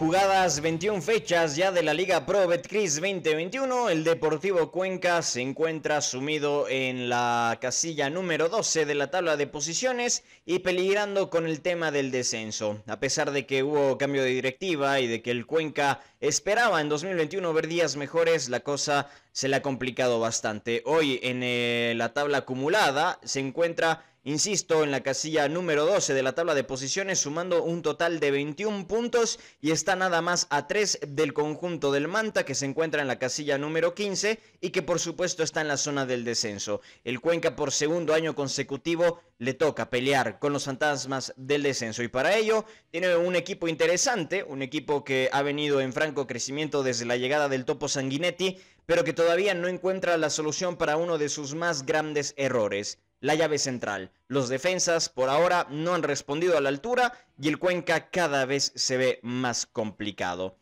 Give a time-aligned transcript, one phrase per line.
[0.00, 6.00] Jugadas 21 fechas ya de la Liga Pro Betcris 2021, el Deportivo Cuenca se encuentra
[6.00, 11.60] sumido en la casilla número 12 de la tabla de posiciones y peligrando con el
[11.60, 12.82] tema del descenso.
[12.86, 16.88] A pesar de que hubo cambio de directiva y de que el Cuenca esperaba en
[16.88, 20.82] 2021 ver días mejores, la cosa se le ha complicado bastante.
[20.86, 26.22] Hoy en eh, la tabla acumulada se encuentra Insisto, en la casilla número 12 de
[26.22, 30.66] la tabla de posiciones, sumando un total de 21 puntos y está nada más a
[30.66, 34.82] 3 del conjunto del Manta, que se encuentra en la casilla número 15 y que
[34.82, 36.82] por supuesto está en la zona del descenso.
[37.02, 42.08] El Cuenca por segundo año consecutivo le toca pelear con los fantasmas del descenso y
[42.08, 47.06] para ello tiene un equipo interesante, un equipo que ha venido en franco crecimiento desde
[47.06, 51.30] la llegada del Topo Sanguinetti, pero que todavía no encuentra la solución para uno de
[51.30, 54.10] sus más grandes errores la llave central.
[54.28, 58.72] Los defensas por ahora no han respondido a la altura y el Cuenca cada vez
[58.74, 60.56] se ve más complicado.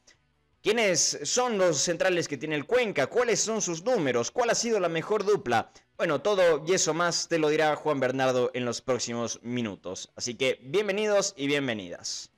[0.63, 3.07] ¿Quiénes son los centrales que tiene el Cuenca?
[3.07, 4.31] ¿Cuáles son sus números?
[4.31, 5.71] ¿Cuál ha sido la mejor dupla?
[5.97, 10.11] Bueno, todo y eso más te lo dirá Juan Bernardo en los próximos minutos.
[10.17, 12.31] Así que bienvenidos y bienvenidas.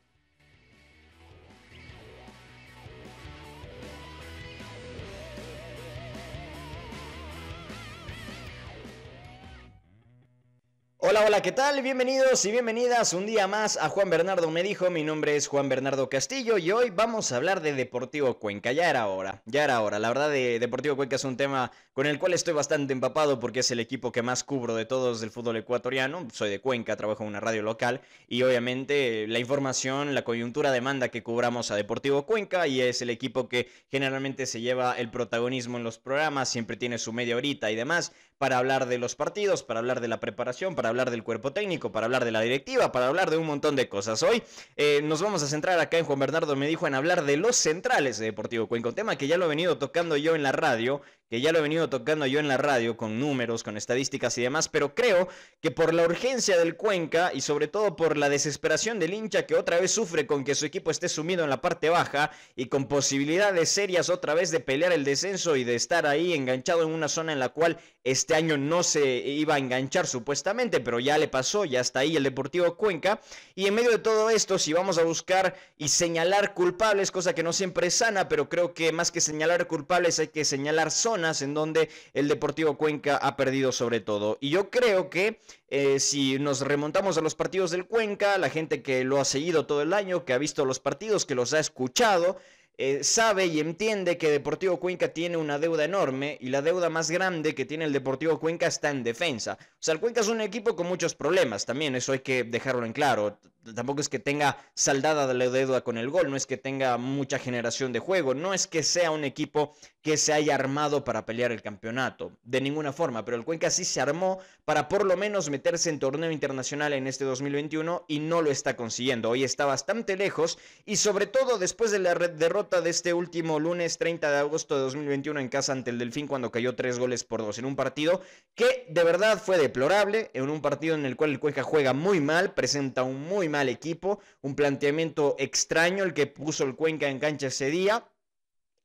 [11.02, 11.80] Hola, hola, ¿qué tal?
[11.80, 14.90] Bienvenidos y bienvenidas un día más a Juan Bernardo Me Dijo.
[14.90, 18.70] Mi nombre es Juan Bernardo Castillo y hoy vamos a hablar de Deportivo Cuenca.
[18.72, 19.98] Ya era hora, ya era hora.
[19.98, 23.60] La verdad, de Deportivo Cuenca es un tema con el cual estoy bastante empapado porque
[23.60, 26.28] es el equipo que más cubro de todos del fútbol ecuatoriano.
[26.34, 31.08] Soy de Cuenca, trabajo en una radio local y obviamente la información, la coyuntura demanda
[31.08, 35.78] que cubramos a Deportivo Cuenca y es el equipo que generalmente se lleva el protagonismo
[35.78, 39.62] en los programas, siempre tiene su media horita y demás para hablar de los partidos,
[39.62, 42.92] para hablar de la preparación, para hablar del cuerpo técnico, para hablar de la directiva,
[42.92, 44.22] para hablar de un montón de cosas.
[44.22, 44.42] Hoy
[44.76, 47.56] eh, nos vamos a centrar acá en Juan Bernardo me dijo en hablar de los
[47.56, 50.52] centrales de Deportivo Cuenca, un tema que ya lo he venido tocando yo en la
[50.52, 51.00] radio,
[51.30, 54.42] que ya lo he venido tocando yo en la radio con números, con estadísticas y
[54.42, 55.28] demás, pero creo
[55.60, 59.54] que por la urgencia del Cuenca y sobre todo por la desesperación del hincha que
[59.54, 62.86] otra vez sufre con que su equipo esté sumido en la parte baja y con
[62.86, 67.08] posibilidades serias otra vez de pelear el descenso y de estar ahí enganchado en una
[67.08, 71.28] zona en la cual este año no se iba a enganchar supuestamente, pero ya le
[71.28, 73.20] pasó, ya está ahí el Deportivo Cuenca.
[73.54, 77.42] Y en medio de todo esto, si vamos a buscar y señalar culpables, cosa que
[77.42, 81.42] no siempre es sana, pero creo que más que señalar culpables hay que señalar zonas
[81.42, 84.38] en donde el Deportivo Cuenca ha perdido sobre todo.
[84.40, 85.38] Y yo creo que
[85.68, 89.66] eh, si nos remontamos a los partidos del Cuenca, la gente que lo ha seguido
[89.66, 92.38] todo el año, que ha visto los partidos, que los ha escuchado,
[92.82, 97.10] eh, sabe y entiende que Deportivo Cuenca tiene una deuda enorme y la deuda más
[97.10, 99.58] grande que tiene el Deportivo Cuenca está en defensa.
[99.60, 102.86] O sea, el Cuenca es un equipo con muchos problemas también, eso hay que dejarlo
[102.86, 103.38] en claro.
[103.74, 107.38] Tampoco es que tenga saldada la deuda con el gol, no es que tenga mucha
[107.38, 111.52] generación de juego, no es que sea un equipo que se haya armado para pelear
[111.52, 115.50] el campeonato, de ninguna forma, pero el Cuenca sí se armó para por lo menos
[115.50, 119.28] meterse en torneo internacional en este 2021 y no lo está consiguiendo.
[119.28, 123.98] Hoy está bastante lejos y sobre todo después de la derrota de este último lunes
[123.98, 127.40] 30 de agosto de 2021 en casa ante el Delfín cuando cayó tres goles por
[127.40, 128.20] dos en un partido
[128.54, 132.20] que de verdad fue deplorable, en un partido en el cual el Cuenca juega muy
[132.20, 137.18] mal, presenta un muy mal equipo, un planteamiento extraño el que puso el Cuenca en
[137.18, 138.08] cancha ese día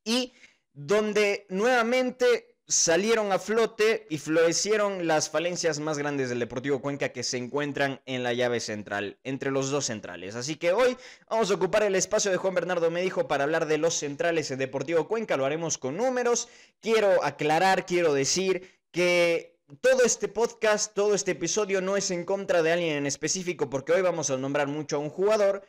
[0.04, 0.34] y
[0.74, 7.24] donde nuevamente salieron a flote y florecieron las falencias más grandes del Deportivo Cuenca que
[7.24, 10.36] se encuentran en la llave central, entre los dos centrales.
[10.36, 10.98] Así que hoy
[11.30, 14.58] vamos a ocupar el espacio de Juan Bernardo Medijo para hablar de los centrales del
[14.58, 16.48] Deportivo Cuenca, lo haremos con números.
[16.80, 22.64] Quiero aclarar, quiero decir que todo este podcast, todo este episodio no es en contra
[22.64, 25.64] de alguien en específico porque hoy vamos a nombrar mucho a un jugador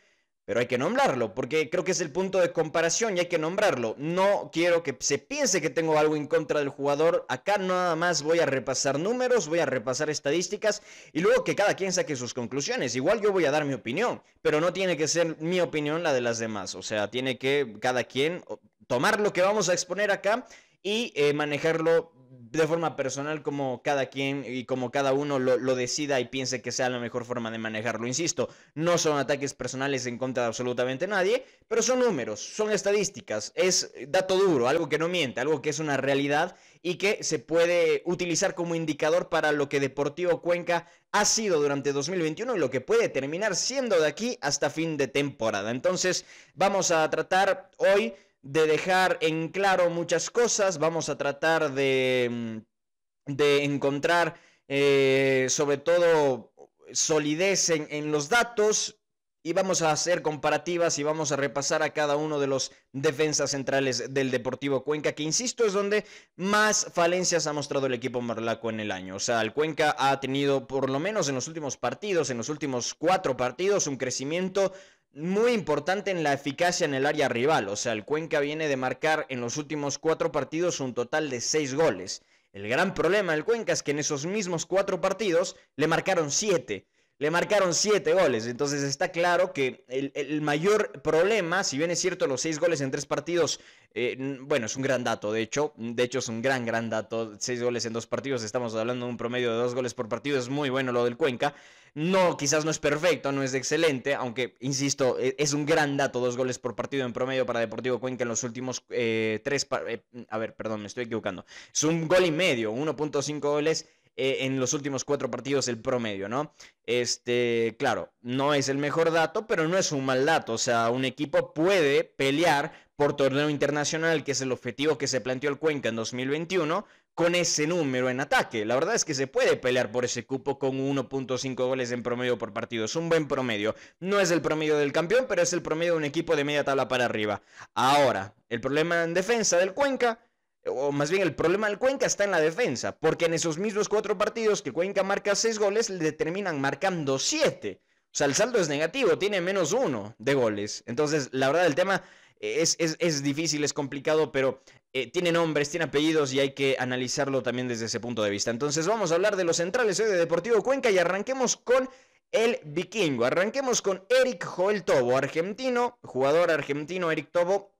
[0.46, 3.36] pero hay que nombrarlo, porque creo que es el punto de comparación y hay que
[3.36, 3.96] nombrarlo.
[3.98, 7.26] No quiero que se piense que tengo algo en contra del jugador.
[7.28, 10.82] Acá nada más voy a repasar números, voy a repasar estadísticas
[11.12, 12.94] y luego que cada quien saque sus conclusiones.
[12.94, 16.12] Igual yo voy a dar mi opinión, pero no tiene que ser mi opinión la
[16.12, 16.76] de las demás.
[16.76, 18.44] O sea, tiene que cada quien
[18.86, 20.46] tomar lo que vamos a exponer acá
[20.80, 22.12] y eh, manejarlo
[22.50, 26.72] de forma personal como cada quien y como cada uno lo, decida y piense que
[26.72, 28.06] sea la mejor forma de manejarlo.
[28.06, 33.52] Insisto, no son ataques personales en contra de absolutamente nadie, pero son números, son estadísticas,
[33.54, 37.38] es dato duro, algo que no miente, algo que es una realidad y que se
[37.38, 42.70] puede utilizar como indicador para lo que Deportivo Cuenca ha sido durante 2021 y lo
[42.70, 45.70] que puede terminar siendo de aquí hasta fin de temporada.
[45.70, 48.14] Entonces, vamos a tratar hoy
[48.46, 54.38] de dejar en claro muchas cosas, vamos a tratar de, mm, de encontrar
[54.68, 56.52] eh, sobre todo
[56.92, 59.00] solidez en, en los datos
[59.46, 63.52] y vamos a hacer comparativas y vamos a repasar a cada uno de los defensas
[63.52, 66.04] centrales del Deportivo Cuenca, que insisto es donde
[66.34, 69.14] más falencias ha mostrado el equipo marlaco en el año.
[69.14, 72.48] O sea, el Cuenca ha tenido, por lo menos en los últimos partidos, en los
[72.48, 74.72] últimos cuatro partidos, un crecimiento
[75.16, 77.68] muy importante en la eficacia en el área rival.
[77.68, 81.40] O sea, el Cuenca viene de marcar en los últimos cuatro partidos un total de
[81.40, 82.22] seis goles.
[82.52, 86.86] El gran problema del Cuenca es que en esos mismos cuatro partidos le marcaron siete
[87.18, 88.46] le marcaron siete goles.
[88.46, 92.90] Entonces está claro que el, mayor problema, si bien es cierto los seis goles en
[92.90, 93.60] tres partidos,
[93.94, 97.32] eh, bueno, es un gran dato, de hecho, de hecho es un gran, gran dato,
[97.38, 100.38] seis goles en dos partidos, estamos hablando de un promedio de dos goles por partido,
[100.38, 101.54] es muy bueno lo del Cuenca.
[101.94, 106.20] No, quizás no es perfecto, no es excelente, aunque, insisto, e, es un gran dato,
[106.20, 109.66] dos goles por partido en promedio para Deportivo Cuenca en los últimos eh, tres...
[109.88, 111.46] Eh, a ver, perdón, me estoy equivocando.
[111.72, 113.86] Es un gol y medio, 1.5 goles
[114.16, 116.54] eh, en los últimos cuatro partidos el promedio, ¿no?
[116.84, 120.54] Este, claro, no es el mejor dato, pero no es un mal dato.
[120.54, 125.20] O sea, un equipo puede pelear por torneo internacional, que es el objetivo que se
[125.20, 128.64] planteó el Cuenca en 2021, con ese número en ataque.
[128.64, 132.38] La verdad es que se puede pelear por ese cupo con 1.5 goles en promedio
[132.38, 132.84] por partido.
[132.84, 133.74] Es un buen promedio.
[134.00, 136.64] No es el promedio del campeón, pero es el promedio de un equipo de media
[136.64, 137.42] tabla para arriba.
[137.74, 140.18] Ahora, el problema en defensa del Cuenca
[140.66, 143.88] o más bien el problema del Cuenca está en la defensa, porque en esos mismos
[143.88, 147.82] cuatro partidos que Cuenca marca seis goles, le terminan marcando siete.
[148.06, 150.82] O sea, el saldo es negativo, tiene menos uno de goles.
[150.86, 152.02] Entonces, la verdad, el tema
[152.40, 157.42] es, es, difícil, es complicado, pero eh, tiene nombres, tiene apellidos y hay que analizarlo
[157.42, 158.50] también desde ese punto de vista.
[158.50, 161.88] Entonces, vamos a hablar de los centrales hoy de Deportivo Cuenca y arranquemos con
[162.32, 163.24] el vikingo.
[163.24, 167.75] Arranquemos con Eric Joel Tobo, argentino, jugador argentino Eric Tobo,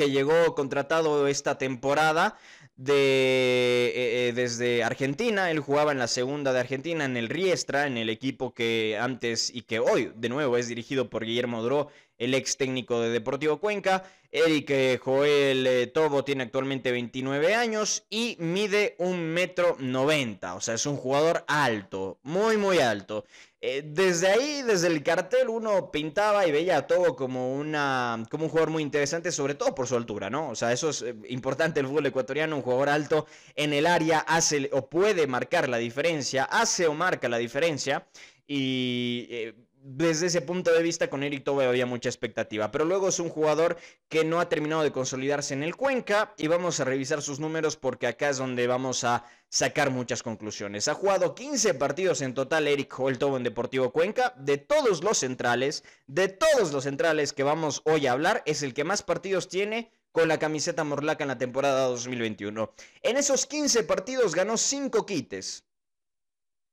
[0.00, 2.38] que llegó contratado esta temporada
[2.74, 5.50] de, eh, eh, desde Argentina.
[5.50, 9.54] Él jugaba en la segunda de Argentina, en el Riestra, en el equipo que antes
[9.54, 13.60] y que hoy de nuevo es dirigido por Guillermo Dro, el ex técnico de Deportivo
[13.60, 14.04] Cuenca.
[14.32, 20.54] Eric eh, Joel Tobo tiene actualmente 29 años y mide un metro 90.
[20.54, 23.26] O sea, es un jugador alto, muy, muy alto.
[23.62, 28.48] Eh, desde ahí, desde el cartel, uno pintaba y veía a Tobo como, una, un
[28.48, 30.48] jugador muy interesante, sobre todo por su altura, ¿no?
[30.48, 34.20] O sea, eso es eh, importante el fútbol ecuatoriano, un jugador alto en el área
[34.20, 38.06] hace o puede marcar la diferencia, hace o marca la diferencia
[38.46, 39.26] y...
[39.30, 43.18] Eh, desde ese punto de vista con Eric Tobe había mucha expectativa, pero luego es
[43.18, 43.76] un jugador
[44.08, 47.76] que no ha terminado de consolidarse en el Cuenca y vamos a revisar sus números
[47.76, 50.88] porque acá es donde vamos a sacar muchas conclusiones.
[50.88, 55.82] Ha jugado 15 partidos en total Eric Tobo en Deportivo Cuenca, de todos los centrales,
[56.06, 59.90] de todos los centrales que vamos hoy a hablar, es el que más partidos tiene
[60.12, 62.72] con la camiseta morlaca en la temporada 2021.
[63.02, 65.64] En esos 15 partidos ganó 5 quites.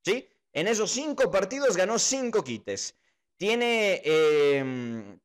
[0.04, 0.28] ¿Sí?
[0.58, 2.96] En esos cinco partidos ganó cinco quites.
[3.38, 4.02] Tiene...
[4.04, 5.20] Em,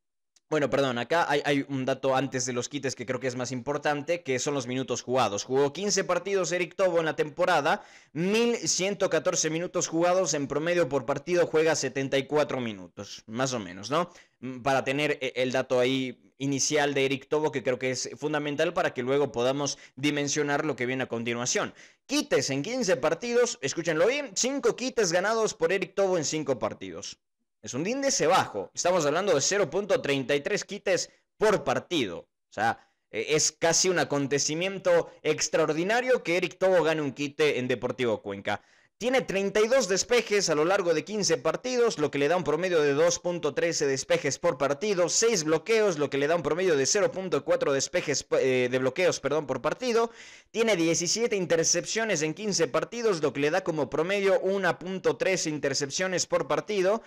[0.50, 3.50] bueno, perdón, acá hay, un dato antes de los quites que creo que es más
[3.50, 5.44] importante, que son los minutos jugados.
[5.44, 11.46] Jugó 15 partidos Eric Tobo en la temporada, 1114 minutos jugados, en promedio por partido
[11.46, 14.10] juega 74 minutos, más o menos, ¿no?
[14.40, 18.10] Mm, para tener eh, el dato ahí inicial de Eric Tobo, que creo que es
[18.16, 21.72] fundamental para que luego podamos dimensionar lo que viene a continuación.
[22.06, 27.18] Quites en 15 partidos, escúchenlo bien, 5 quites ganados por Eric Tobo en 5 partidos.
[27.62, 32.18] Es un índice bajo, estamos hablando de 0.33 quites por partido.
[32.18, 37.68] O sea, e, es casi un acontecimiento extraordinario que Eric Tobo gane un quite en
[37.68, 38.62] Deportivo Cuenca.
[39.02, 42.80] Tiene 32 despejes a lo largo de 15 partidos, lo que le da un promedio
[42.80, 47.72] de 2.13 despejes por partido, 6 bloqueos, lo que le da un promedio de 0.4
[47.72, 50.12] despejes eh, de bloqueos, perdón, por partido.
[50.52, 56.46] Tiene 17 intercepciones en 15 partidos, lo que le da como promedio 1.3 intercepciones por
[56.46, 57.02] partido.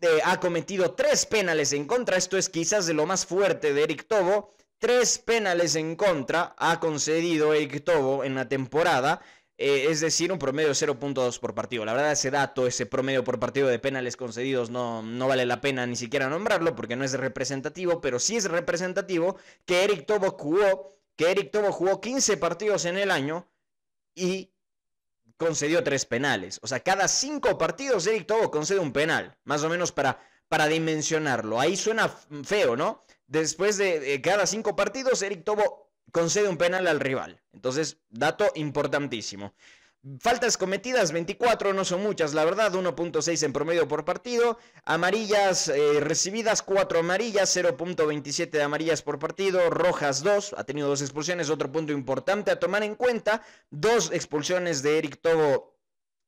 [0.00, 3.82] Eh, ha cometido 3 penales en contra, esto es quizás de lo más fuerte de
[3.82, 4.54] Eric Tobo.
[4.78, 9.20] 3 penales en contra ha concedido Eric Tobo en la temporada.
[9.58, 11.84] Eh, es decir, un promedio de 0.2 por partido.
[11.84, 15.62] La verdad, ese dato, ese promedio por partido de penales concedidos, no, no vale la
[15.62, 20.32] pena ni siquiera nombrarlo porque no es representativo, pero sí es representativo que Eric Tobo
[20.32, 23.48] jugó, que Eric Tobo jugó 15 partidos en el año
[24.14, 24.52] y
[25.38, 26.60] concedió 3 penales.
[26.62, 30.66] O sea, cada 5 partidos Eric Tobo concede un penal, más o menos para, para
[30.66, 31.58] dimensionarlo.
[31.58, 32.08] Ahí suena
[32.44, 33.04] feo, ¿no?
[33.26, 37.40] Después de, de cada 5 partidos, Eric Tobo concede un penal al rival.
[37.52, 39.54] Entonces, dato importantísimo.
[40.20, 44.56] Faltas cometidas 24, no son muchas, la verdad, 1.6 en promedio por partido.
[44.84, 49.68] Amarillas eh, recibidas, 4 amarillas, 0.27 de amarillas por partido.
[49.68, 53.42] Rojas 2, ha tenido dos expulsiones, otro punto importante a tomar en cuenta.
[53.70, 55.76] Dos expulsiones de Eric Tobo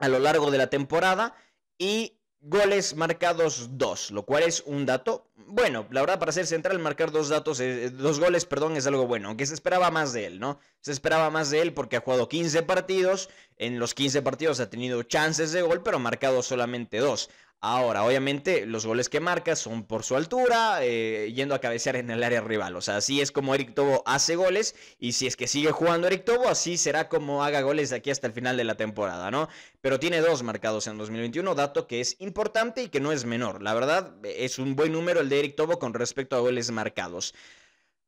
[0.01, 1.37] a lo largo de la temporada
[1.79, 5.87] y goles marcados dos, lo cual es un dato bueno.
[5.91, 9.29] La verdad, para ser central, marcar dos datos, eh, dos goles, perdón, es algo bueno.
[9.29, 10.61] Aunque se esperaba más de él, ¿no?
[10.81, 13.31] Se esperaba más de él porque ha jugado 15 partidos.
[13.57, 17.31] En los 15 partidos ha tenido chances de gol, pero ha marcado solamente dos.
[17.61, 22.09] Ahora, obviamente, los goles que marca son por su altura, eh, yendo a cabecear en
[22.09, 22.77] el área rival.
[22.77, 24.77] O sea, así es como Eric Tobo hace goles.
[25.01, 28.11] Y si es que sigue jugando Eric Tobo, así será como haga goles de aquí
[28.11, 29.49] hasta el final de la temporada, ¿no?
[29.81, 33.61] Pero tiene dos marcados en 2021, dato que es importante y que no es menor.
[33.61, 37.35] La verdad, es un buen número el de Eric Tobo con respecto a goles marcados.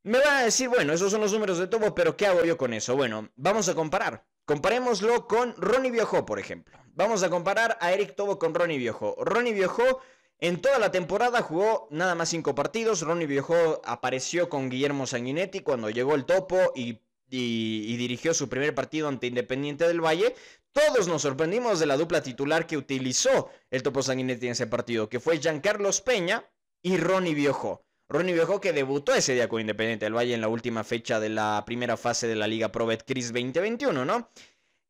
[0.02, 2.56] Me van a decir, bueno, esos son los números de Tobo, pero ¿qué hago yo
[2.56, 2.96] con eso?
[2.96, 4.24] Bueno, vamos a comparar.
[4.44, 6.78] Comparémoslo con Ronnie Viejo, por ejemplo.
[6.94, 9.16] Vamos a comparar a Eric Tobo con Ronnie Viejo.
[9.20, 10.00] Ronnie Viejo
[10.38, 13.02] en toda la temporada jugó nada más cinco partidos.
[13.02, 19.06] Ronnie Viejo apareció con Guillermo Sanguinetti cuando llegó el topo y, dirigió su primer partido
[19.06, 20.34] ante Independiente del Valle.
[20.72, 25.08] Todos nos sorprendimos de la dupla titular que utilizó el topo Sanguinetti en ese partido,
[25.08, 26.44] que fue Giancarlos Peña
[26.82, 27.84] y Ronnie Viejo.
[28.10, 31.28] Ronnie Viejo que debutó ese día con Independiente del Valle en la última fecha de
[31.28, 34.28] la primera fase de la Liga Pro Cris 2021, ¿no?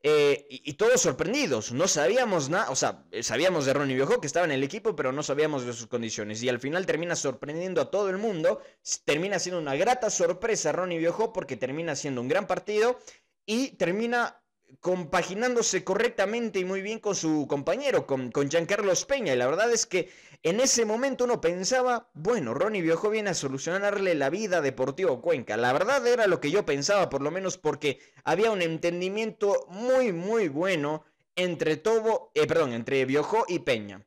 [0.03, 4.27] Eh, y, todos sorprendidos, no sabíamos nada, o sea, eh, sabíamos de Ronnie Viejo que
[4.27, 6.43] estaba en el equipo, pero no sabíamos de sus condiciones.
[6.43, 8.62] Y al final termina sorprendiendo a todo el mundo,
[9.05, 12.99] termina siendo una grata sorpresa Ronnie Viejo porque termina siendo un gran partido
[13.45, 14.39] y termina
[14.81, 19.35] compaginándose correctamente y muy bien con su compañero, con, con Giancarlos Peña.
[19.35, 20.11] Y la verdad es que
[20.43, 25.21] en ese momento uno pensaba, bueno, Ronnie Viejo viene a solucionarle la vida a Deportivo
[25.21, 25.57] Cuenca.
[25.57, 30.12] La verdad era lo que yo pensaba, por lo menos porque había un entendimiento muy,
[30.12, 31.05] muy bueno
[31.37, 34.07] entre Tobo, eh, perdón, entre Viejo y Peña.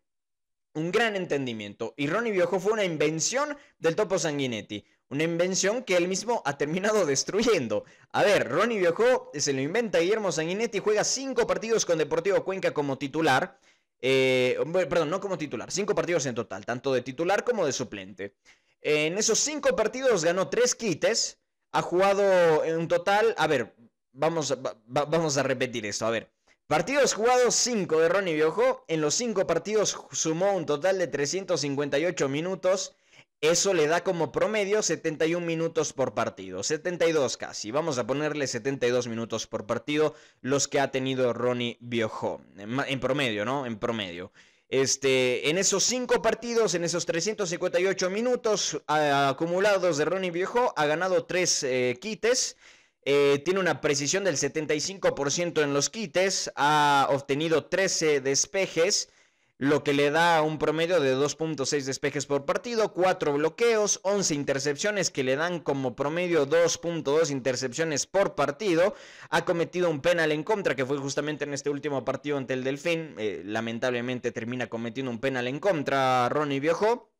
[0.74, 1.93] Un gran entendimiento.
[1.98, 4.84] Y Ronnie Viejo fue una invención del Topo Sanguinetti.
[5.10, 7.86] Una invención que él mismo ha terminado destruyendo.
[8.12, 12.74] A ver, Ronnie Viejo se lo inventa Guillermo Sanguinetti, juega cinco partidos con Deportivo Cuenca
[12.74, 13.60] como titular.
[14.01, 14.57] Eh,
[14.89, 18.36] perdón, no como titular, cinco partidos en total, tanto de titular como de suplente.
[18.81, 21.39] En esos cinco partidos ganó tres quites,
[21.72, 23.74] ha jugado en un total, a ver,
[24.12, 26.29] vamos, vamos a repetir esto, a ver.
[26.67, 32.29] Partidos jugados 5 de Ronnie Viejo, en los cinco partidos sumó un total de 358
[32.29, 32.95] minutos
[33.43, 37.71] eso le da como promedio 71 minutos por partido, 72 casi.
[37.71, 42.41] Vamos a ponerle 72 minutos por partido los que ha tenido Ronnie Biojo.
[42.55, 43.65] En promedio, ¿no?
[43.65, 44.31] En promedio.
[44.69, 51.25] Este, en esos 5 partidos, en esos 358 minutos acumulados de Ronnie Biojo, ha ganado
[51.25, 52.55] 3 eh, quites.
[53.03, 56.50] Eh, tiene una precisión del 75% en los quites.
[56.55, 59.09] Ha obtenido 13 despejes
[59.57, 65.12] lo que le da un promedio de 2.6 despejes por partido, 4 bloqueos, 11 intercepciones
[65.12, 68.95] que le dan como promedio 2.2 intercepciones por partido.
[69.29, 72.63] Ha cometido un penal en contra que fue justamente en este último partido ante el
[72.63, 73.15] Delfín.
[73.17, 77.12] Eh, lamentablemente termina cometiendo un penal en contra Ronnie Viejo.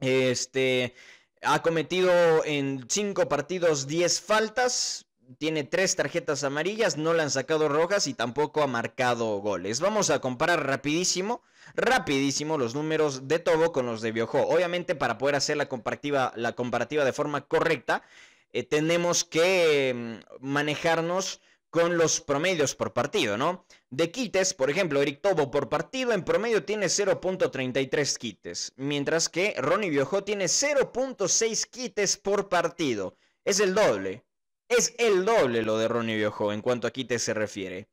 [0.00, 0.94] Este
[1.42, 5.06] ha cometido en 5 partidos 10 faltas,
[5.38, 9.80] tiene tres tarjetas amarillas, no le han sacado rojas y tampoco ha marcado goles.
[9.80, 11.42] Vamos a comparar rapidísimo,
[11.74, 14.40] rapidísimo los números de Tobo con los de Biojo.
[14.46, 18.02] Obviamente para poder hacer la comparativa, la comparativa de forma correcta,
[18.52, 23.64] eh, tenemos que mm, manejarnos con los promedios por partido, ¿no?
[23.88, 29.54] De quites, por ejemplo, Eric Tobo por partido en promedio tiene 0.33 quites, mientras que
[29.56, 33.16] Ronnie Biojo tiene 0.6 quites por partido.
[33.44, 34.22] Es el doble.
[34.78, 37.88] Es el doble lo de Ronnie Viejo en cuanto a quite se refiere.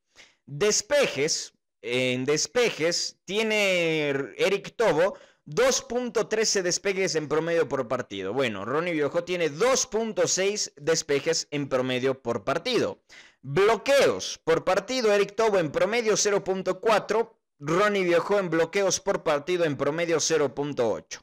[0.46, 4.08] Despejes, en despejes tiene
[4.38, 8.32] Eric Tobo 2.13 despejes en promedio por partido.
[8.32, 13.02] Bueno, Ronnie Viejo tiene 2.6 despejes en promedio por partido.
[13.42, 17.30] Bloqueos por partido, Eric Tobo en promedio 0.4.
[17.58, 21.20] Ronnie Viejo en bloqueos por partido en promedio 0.8.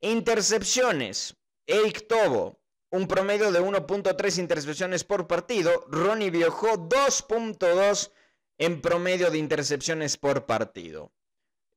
[0.00, 2.59] Intercepciones, Eric Tobo
[2.90, 5.84] un promedio de 1.3 intercepciones por partido.
[5.88, 8.10] Ronnie viajó 2.2
[8.58, 11.12] en promedio de intercepciones por partido.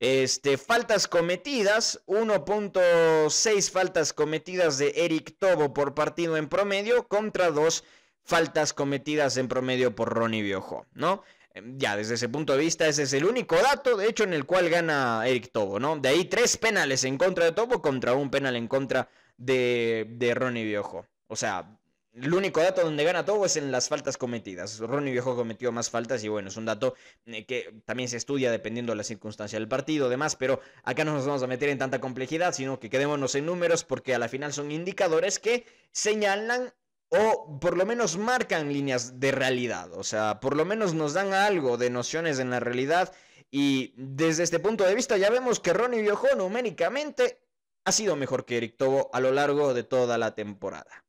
[0.00, 7.84] Este, faltas cometidas, 1.6 faltas cometidas de Eric Tobo por partido en promedio contra 2
[8.24, 11.22] faltas cometidas en promedio por Ronnie Biojo, ¿no?
[11.54, 14.34] Em, ya, desde ese punto de vista, ese es el único dato, de hecho, en
[14.34, 15.96] el cual gana Eric Tobo, ¿no?
[15.96, 20.32] De ahí tres penales en contra de Tobo contra un penal en contra de, de
[20.34, 21.06] Ronnie Viejo.
[21.26, 21.78] O sea,
[22.14, 24.78] el único dato donde gana Tobo es en las faltas cometidas.
[24.78, 26.94] Ronnie Viejo cometió más faltas y bueno, es un dato
[27.26, 31.12] eh, que también se estudia dependiendo de la circunstancia del partido, demás, pero acá no
[31.12, 34.28] nos vamos a meter en tanta complejidad, sino que quedémonos en números porque a la
[34.28, 36.72] final son indicadores que señalan
[37.08, 41.32] o por lo menos marcan líneas de realidad, o sea, por lo menos nos dan
[41.32, 43.12] algo de nociones en la realidad
[43.50, 47.43] Y desde este punto de vista ya vemos que Ronnie Biojó numéricamente
[47.84, 51.04] ha sido mejor que Eric Tobo a lo largo de toda la temporada.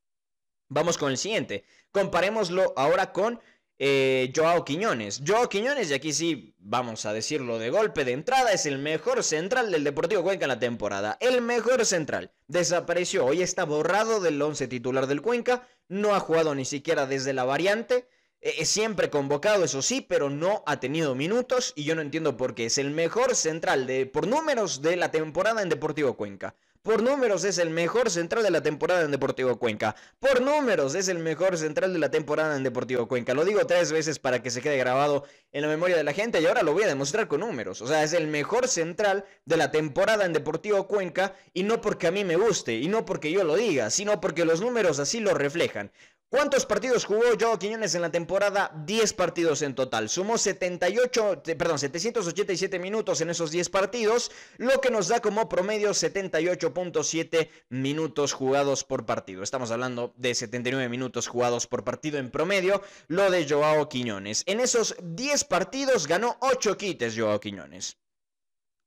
[0.68, 1.64] Vamos con el siguiente.
[1.92, 3.40] Comparémoslo ahora con
[3.78, 5.22] eh, Joao Quiñones.
[5.26, 9.24] Joao Quiñones, y aquí sí vamos a decirlo de golpe de entrada, es el mejor
[9.24, 11.18] central del Deportivo Cuenca en la temporada.
[11.20, 12.32] El mejor central.
[12.48, 17.34] Desapareció, hoy está borrado del once titular del Cuenca, no ha jugado ni siquiera desde
[17.34, 18.08] la variante.
[18.42, 22.38] Eh, es siempre convocado, eso sí, pero no ha tenido minutos y yo no entiendo
[22.38, 22.66] por qué.
[22.66, 26.56] Es el mejor central de, por números de la temporada en Deportivo Cuenca.
[26.86, 29.96] Por números es el mejor central de la temporada en Deportivo Cuenca.
[30.20, 33.34] Por números es el mejor central de la temporada en Deportivo Cuenca.
[33.34, 36.40] Lo digo tres veces para que se quede grabado en la memoria de la gente
[36.40, 37.82] y ahora lo voy a demostrar con números.
[37.82, 42.06] O sea, es el mejor central de la temporada en Deportivo Cuenca y no porque
[42.06, 45.20] a mí me guste y no porque yo lo diga, sino porque los números así
[45.20, 45.92] lo reflejan.
[46.30, 48.72] ¿Cuántos partidos jugó Joao Quiñones en la temporada?
[48.86, 50.10] 10 partidos en total.
[50.10, 55.92] Sumó 78, perdón, 787 minutos en esos 10 partidos, lo que nos da como promedio
[55.92, 59.44] 78.7 minutos jugados por partido.
[59.44, 64.44] Estamos hablando de 79 minutos jugados por partido en promedio, lo de Joao Quiñones.
[64.48, 67.98] En esos 10 partidos ganó 8 quites Joao Quiñones.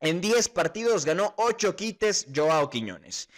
[0.01, 3.29] En 10 partidos ganó 8 quites Joao Quiñones.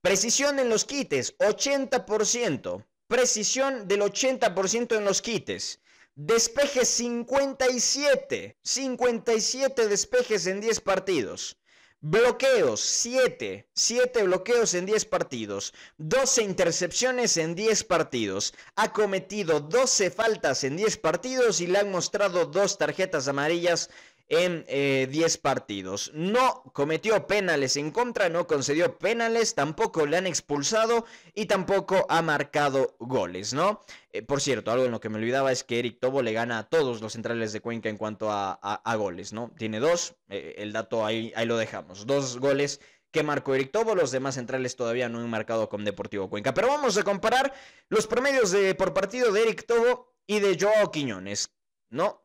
[0.00, 5.80] Precisión en los quites, 80% precisión del 80% en los quites.
[6.14, 11.56] Despejes 57, 57 despejes en 10 partidos.
[12.02, 20.10] Bloqueos 7, 7 bloqueos en 10 partidos, 12 intercepciones en 10 partidos, ha cometido 12
[20.10, 23.90] faltas en 10 partidos y le han mostrado dos tarjetas amarillas
[24.30, 26.12] en 10 eh, partidos.
[26.14, 32.22] No cometió penales en contra, no concedió penales, tampoco le han expulsado y tampoco ha
[32.22, 33.80] marcado goles, ¿no?
[34.12, 36.60] Eh, por cierto, algo en lo que me olvidaba es que Eric Tobo le gana
[36.60, 39.50] a todos los centrales de Cuenca en cuanto a, goles, ¿no?
[39.58, 43.96] Tiene dos, eh, el dato ahí, ahí lo dejamos, dos goles que marcó Eric Tobo,
[43.96, 46.54] los demás centrales todavía no han marcado con Deportivo Cuenca.
[46.54, 47.52] Pero vamos a comparar
[47.88, 51.50] los promedios de, por partido de Eric Tobo y de Joao Quiñones,
[51.88, 52.22] ¿no?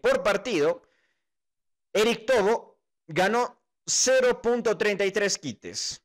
[0.00, 0.82] por partido,
[1.92, 6.02] Eric Tobo ganó 0.33 quites.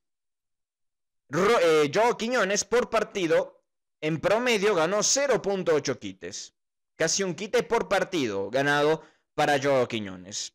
[1.29, 3.63] Eh, Joe Quiñones por partido
[4.01, 6.53] en promedio ganó 0.8 quites.
[6.95, 10.53] Casi un quite por partido ganado para Joe Quiñones.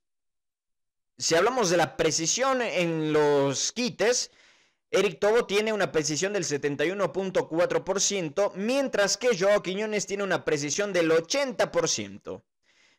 [1.18, 4.30] Si hablamos de la precisión en los quites,
[4.90, 11.10] Eric Tobo tiene una precisión del 71.4%, mientras que Joao Quiñones tiene una precisión del
[11.10, 12.42] 80%.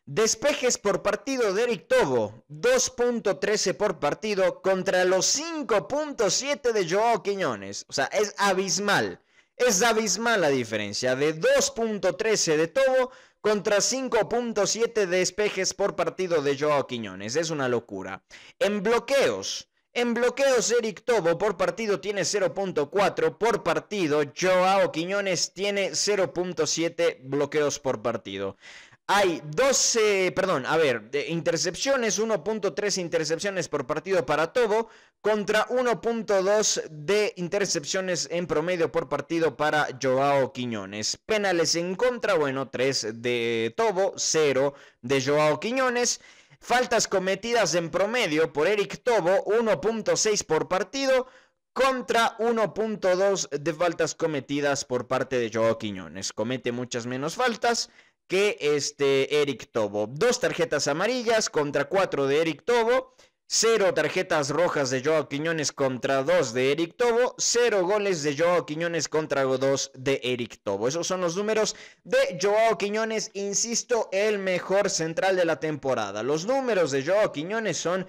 [0.06, 7.86] Despejes por partido de Eric Tobo, 2.13 por partido contra los 5.7 de Joao Quiñones.
[7.88, 9.22] O sea, es abismal.
[9.56, 16.58] Es abismal la diferencia de 2.13 de Tobo contra 5.7 de despejes por partido de
[16.58, 17.36] Joao Quiñones.
[17.36, 18.22] Es una locura.
[18.58, 19.70] En bloqueos.
[19.94, 24.22] En bloqueos, Eric Tobo por partido tiene 0.4 por partido.
[24.38, 28.58] Joao Quiñones tiene 0.7 bloqueos por partido.
[29.06, 34.88] Hay 12, perdón, a ver, intercepciones, 1.3 intercepciones por partido para Tobo
[35.20, 41.18] contra 1.2 de intercepciones en promedio por partido para Joao Quiñones.
[41.18, 46.22] Penales en contra, bueno, 3 de Tobo, 0 de Joao Quiñones.
[46.58, 51.26] Faltas cometidas en promedio por Eric Tobo, 1.6 por partido
[51.74, 56.32] contra 1.2 de faltas cometidas por parte de Joao Quiñones.
[56.32, 57.90] Comete muchas menos faltas
[58.26, 60.06] que este Eric Tobo.
[60.06, 63.14] Dos tarjetas amarillas contra cuatro de Eric Tobo.
[63.46, 67.34] Cero tarjetas rojas de Joao Quiñones contra dos de Eric Tobo.
[67.36, 70.88] Cero goles de Joao Quiñones contra dos de Eric Tobo.
[70.88, 73.30] Esos son los números de Joao Quiñones.
[73.34, 76.22] Insisto, el mejor central de la temporada.
[76.22, 78.06] Los números de Joao Quiñones son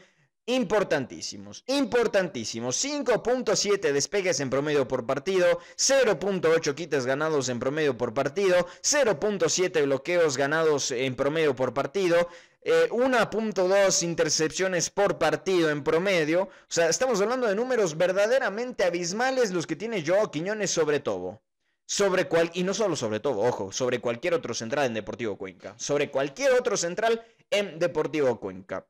[0.47, 2.84] Importantísimos, importantísimos.
[2.84, 10.38] 5.7 despegues en promedio por partido, 0.8 quites ganados en promedio por partido, 0.7 bloqueos
[10.38, 12.29] ganados en promedio por partido,
[12.63, 16.43] 1.2 eh, intercepciones por partido en promedio.
[16.43, 21.41] O sea, estamos hablando de números verdaderamente abismales los que tiene Joao Quiñones sobre todo.
[21.88, 25.73] Sobre cual, y no solo sobre todo, ojo, sobre cualquier otro central en Deportivo Cuenca.
[25.77, 28.88] Sobre cualquier otro central en Deportivo Cuenca.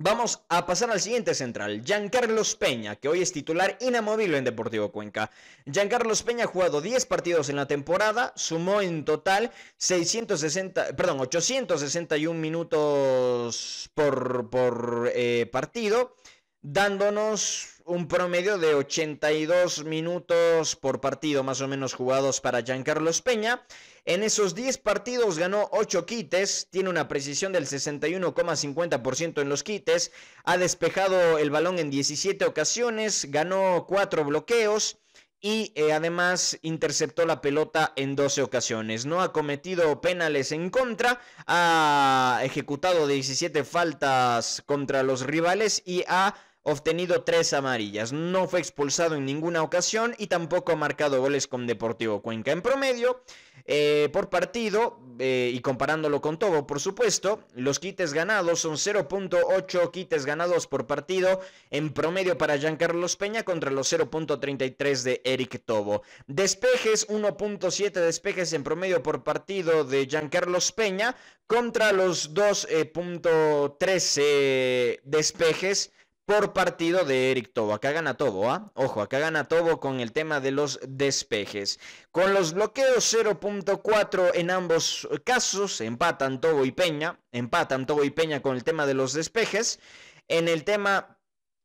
[0.00, 4.92] Vamos a pasar al siguiente central, Giancarlos Peña, que hoy es titular inamovible en Deportivo
[4.92, 5.28] Cuenca.
[5.66, 12.38] Giancarlos Peña ha jugado 10 partidos en la temporada, sumó en total 660, perdón, 861
[12.38, 16.14] minutos por, por eh, partido.
[16.62, 23.64] dándonos un promedio de 82 minutos por partido más o menos jugados para Giancarlos Peña.
[24.04, 30.12] En esos 10 partidos ganó 8 quites, tiene una precisión del 61,50% en los quites,
[30.44, 34.98] ha despejado el balón en 17 ocasiones, ganó 4 bloqueos
[35.40, 39.06] y eh, además interceptó la pelota en 12 ocasiones.
[39.06, 46.34] No ha cometido penales en contra, ha ejecutado 17 faltas contra los rivales y ha
[46.68, 48.12] obtenido tres amarillas.
[48.12, 52.52] No fue expulsado en ninguna ocasión y tampoco ha marcado goles con Deportivo Cuenca.
[52.52, 53.22] En promedio,
[53.64, 59.90] eh, por partido, eh, y comparándolo con todo, por supuesto, los quites ganados son 0.8
[59.90, 66.02] quites ganados por partido en promedio para Giancarlos Peña contra los 0.33 de Eric Tobo.
[66.26, 75.92] Despejes, 1.7 despejes en promedio por partido de Giancarlos Peña contra los 2.13 eh, despejes
[76.28, 77.72] por partido de Eric Tobo.
[77.72, 78.70] Acá gana Tobo, ¿ah?
[78.74, 81.80] Ojo, acá gana Tobo con el tema de los despejes.
[82.12, 87.18] Con los bloqueos 0.4 en ambos casos, empatan Tobo y Peña.
[87.32, 89.80] Empatan Tobo y Peña con el tema de los despejes.
[90.28, 91.18] En el tema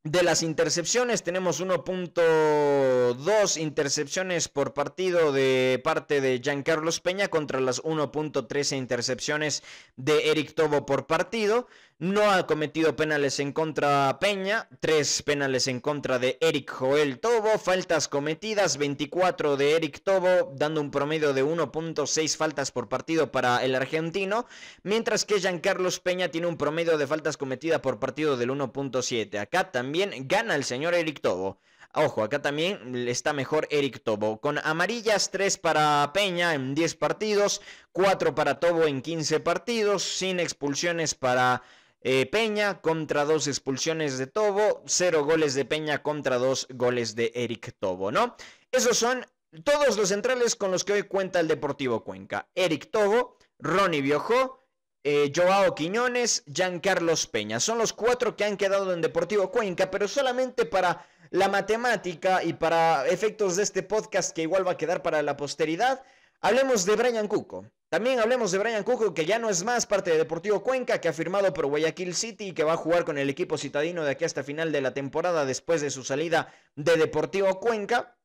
[0.05, 7.81] de las intercepciones tenemos 1.2 intercepciones por partido de parte de Giancarlos Peña contra las
[7.83, 9.61] 1.13 intercepciones
[9.97, 11.67] de Eric Tobo por partido.
[11.99, 17.57] No ha cometido penales en contra Peña, 3 penales en contra de Eric Joel Tobo,
[17.59, 23.63] faltas cometidas 24 de Eric Tobo, dando un promedio de 1.6 faltas por partido para
[23.63, 24.47] el argentino,
[24.81, 29.39] mientras que Giancarlos Peña tiene un promedio de faltas cometidas por partido del 1.7.
[29.39, 31.59] Acá también gana el señor Eric Tobo.
[31.93, 34.41] Ojo, acá también está mejor Eric Tobo.
[34.41, 40.39] Con amarillas, 3 para Peña en 10 partidos, 4 para Tobo en 15 partidos, sin
[40.39, 41.61] expulsiones para
[42.03, 47.31] eh, Peña contra dos expulsiones de Tobo, cero goles de Peña contra dos goles de
[47.33, 48.35] Eric Tobo, ¿no?
[48.71, 49.25] Esos son
[49.63, 52.49] todos los centrales con los que hoy cuenta el Deportivo Cuenca.
[52.55, 54.59] Eric Tobo, Ronnie Biojó,
[55.03, 57.59] eh, Joao Quiñones, Giancarlos Peña.
[57.59, 62.53] Son los cuatro que han quedado en Deportivo Cuenca, pero solamente para la matemática y
[62.53, 66.03] para efectos de este podcast que igual va a quedar para la posteridad,
[66.41, 67.65] hablemos de Brian Cuco.
[67.93, 71.09] También hablemos de Brian Cuco, que ya no es más parte de Deportivo Cuenca, que
[71.09, 74.09] ha firmado por Guayaquil City y que va a jugar con el equipo citadino de
[74.09, 78.17] aquí hasta final de la temporada después de su salida de Deportivo Cuenca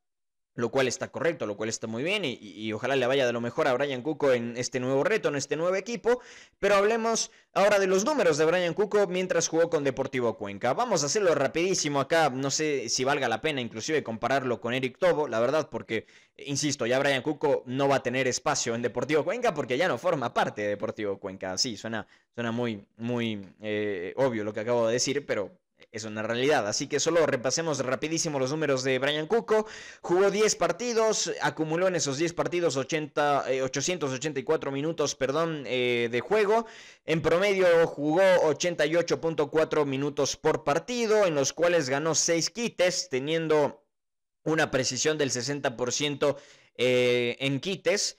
[0.59, 3.41] lo cual está correcto, lo cual está muy bien y, ojalá le vaya de lo
[3.41, 6.21] mejor a Brian Cuco en este nuevo reto, en este nuevo equipo.
[6.59, 10.75] Pero hablemos ahora de los números de Brian Cuco mientras jugó con Deportivo Cuenca.
[10.75, 14.99] Vamos a hacerlo rapidísimo acá, no sé si valga la pena inclusive compararlo con Eric
[14.99, 19.23] Tobo, la verdad, porque, insisto, ya Brian Cuco no va a tener espacio en Deportivo
[19.23, 21.57] Cuenca porque ya no forma parte de Deportivo Cuenca.
[21.57, 25.53] Sí, suena, suena muy, muy eh, obvio lo que acabo de decir, pero
[25.91, 26.67] es una realidad.
[26.67, 29.67] Así que solo repasemos rapidísimo los números de Brian Cuco.
[30.03, 36.21] Jugó 10 partidos, acumuló en esos 10 partidos 80, 884 eh, minutos perdón, eh, de
[36.21, 36.67] juego.
[37.05, 43.85] En promedio jugó 88.4 minutos por partido, en los cuales ganó 6 quites, teniendo
[44.45, 46.37] una precisión del 60%
[46.77, 48.19] eh, en quites.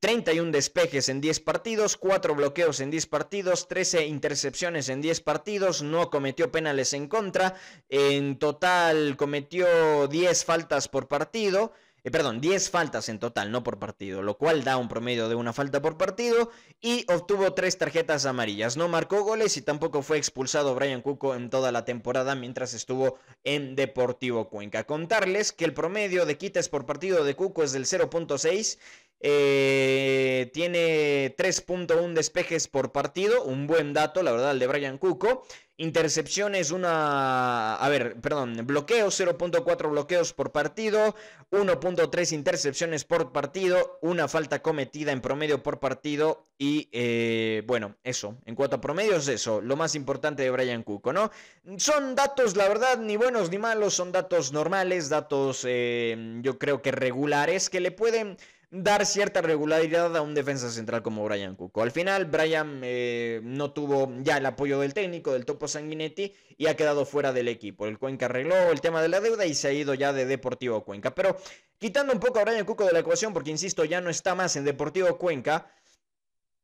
[0.00, 5.82] 31 despejes en 10 partidos, 4 bloqueos en 10 partidos, 13 intercepciones en 10 partidos,
[5.82, 7.54] no cometió penales en contra,
[7.88, 11.72] en total cometió 10 faltas por partido,
[12.04, 15.36] eh, perdón, 10 faltas en total, no por partido, lo cual da un promedio de
[15.36, 16.50] una falta por partido
[16.80, 18.76] y obtuvo 3 tarjetas amarillas.
[18.76, 23.20] No marcó goles y tampoco fue expulsado Brian Cuco en toda la temporada mientras estuvo
[23.44, 24.84] en Deportivo Cuenca.
[24.84, 28.78] Contarles que el promedio de quites por partido de Cuco es del 0.6
[29.24, 35.44] eh, tiene 3.1 despejes por partido, un buen dato, la verdad, el de Brian Cuco.
[35.76, 37.74] Intercepciones, una.
[37.76, 41.14] A ver, perdón, bloqueos, 0.4 bloqueos por partido,
[41.50, 46.46] 1.3 intercepciones por partido, una falta cometida en promedio por partido.
[46.58, 51.12] Y eh, bueno, eso, en cuanto a promedios, eso, lo más importante de Brian Cuco,
[51.12, 51.32] ¿no?
[51.78, 56.82] Son datos, la verdad, ni buenos ni malos, son datos normales, datos eh, yo creo
[56.82, 58.36] que regulares que le pueden
[58.72, 61.82] dar cierta regularidad a un defensa central como Brian Cuco.
[61.82, 66.66] Al final, Brian eh, no tuvo ya el apoyo del técnico, del Topo Sanguinetti, y
[66.66, 67.86] ha quedado fuera del equipo.
[67.86, 70.84] El Cuenca arregló el tema de la deuda y se ha ido ya de Deportivo
[70.84, 71.14] Cuenca.
[71.14, 71.36] Pero
[71.78, 74.56] quitando un poco a Brian Cuco de la ecuación, porque insisto, ya no está más
[74.56, 75.70] en Deportivo Cuenca.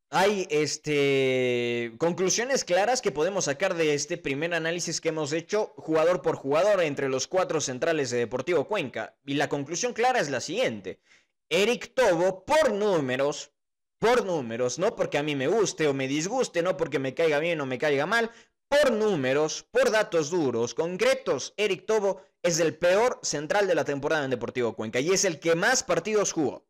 [0.08, 6.22] Hay este, conclusiones claras que podemos sacar de este primer análisis que hemos hecho jugador
[6.22, 9.14] por jugador entre los cuatro centrales de Deportivo Cuenca.
[9.26, 11.00] Y la conclusión clara es la siguiente.
[11.50, 13.52] Eric Tobo por números,
[13.98, 17.38] por números, no porque a mí me guste o me disguste, no porque me caiga
[17.38, 18.30] bien o me caiga mal,
[18.68, 24.24] por números, por datos duros, concretos, Eric Tobo es el peor central de la temporada
[24.24, 26.68] en Deportivo Cuenca y es el que más partidos jugó.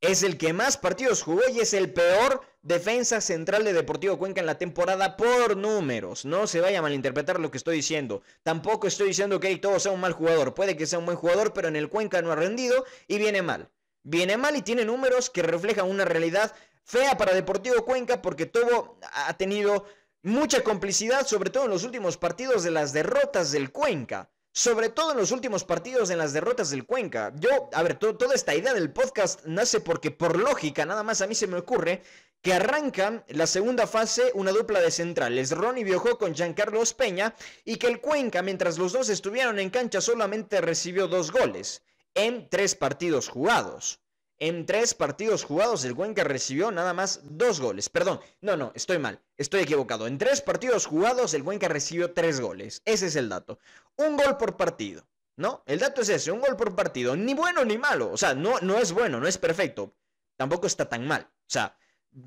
[0.00, 4.40] Es el que más partidos jugó y es el peor defensa central de Deportivo Cuenca
[4.40, 6.26] en la temporada por números.
[6.26, 8.22] No se vaya a malinterpretar lo que estoy diciendo.
[8.42, 10.54] Tampoco estoy diciendo que Eric Tobo sea un mal jugador.
[10.54, 13.40] Puede que sea un buen jugador, pero en el Cuenca no ha rendido y viene
[13.40, 13.70] mal.
[14.08, 19.00] Viene mal y tiene números que reflejan una realidad fea para Deportivo Cuenca porque Tobo
[19.02, 19.84] ha tenido
[20.22, 24.30] mucha complicidad, sobre todo en los últimos partidos de las derrotas del Cuenca.
[24.52, 27.32] Sobre todo en los últimos partidos en las derrotas del Cuenca.
[27.34, 31.26] Yo, a ver, toda esta idea del podcast nace porque por lógica, nada más a
[31.26, 32.00] mí se me ocurre
[32.40, 35.50] que arranca la segunda fase una dupla de centrales.
[35.50, 40.00] Ronnie viajó con Giancarlos Peña y que el Cuenca, mientras los dos estuvieron en cancha,
[40.00, 41.82] solamente recibió dos goles
[42.16, 44.00] en tres partidos jugados.
[44.38, 47.88] En tres partidos jugados el Cuenca recibió nada más dos goles.
[47.88, 50.06] Perdón, no, no, estoy mal, estoy equivocado.
[50.06, 52.82] En tres partidos jugados el Cuenca recibió tres goles.
[52.84, 53.58] Ese es el dato.
[53.96, 55.62] Un gol por partido, ¿no?
[55.66, 57.16] El dato es ese, un gol por partido.
[57.16, 58.10] Ni bueno ni malo.
[58.10, 59.94] O sea, no, no es bueno, no es perfecto.
[60.36, 61.22] Tampoco está tan mal.
[61.22, 61.78] O sea,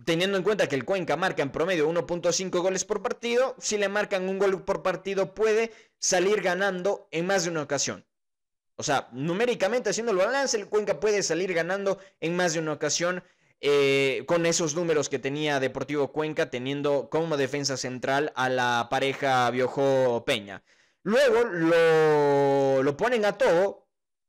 [0.06, 3.90] teniendo en cuenta que el Cuenca marca en promedio 1.5 goles por partido, si le
[3.90, 8.06] marcan un gol por partido puede salir ganando en más de una ocasión.
[8.80, 12.72] O sea, numéricamente haciendo el balance, el Cuenca puede salir ganando en más de una
[12.72, 13.22] ocasión
[13.60, 19.52] eh, con esos números que tenía Deportivo Cuenca, teniendo como defensa central a la pareja
[19.52, 20.64] Biojo Peña.
[21.04, 23.86] Luego lo, lo ponen a todo.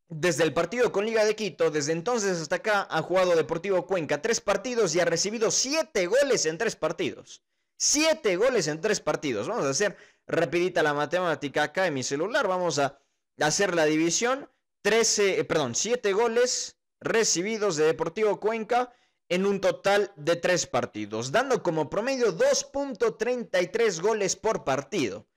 [0.08, 4.20] Desde el partido con Liga de Quito, desde entonces hasta acá, ha jugado Deportivo Cuenca
[4.20, 7.44] tres partidos y ha recibido siete goles en tres partidos.
[7.76, 9.46] Siete goles en tres partidos.
[9.46, 12.48] Vamos a hacer rapidita la matemática acá en mi celular.
[12.48, 12.99] Vamos a
[13.42, 14.50] hacer la división.
[14.82, 18.92] 13, eh, perdón, 7 goles recibidos de Deportivo Cuenca
[19.28, 25.28] en un total de 3 partidos, dando como promedio 2.33 goles por partido.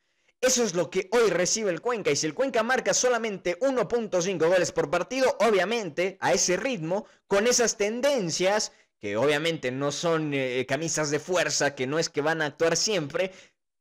[0.41, 2.11] Eso es lo que hoy recibe el Cuenca.
[2.11, 7.47] Y si el Cuenca marca solamente 1.5 goles por partido, obviamente a ese ritmo, con
[7.47, 12.41] esas tendencias, que obviamente no son eh, camisas de fuerza, que no es que van
[12.41, 13.31] a actuar siempre,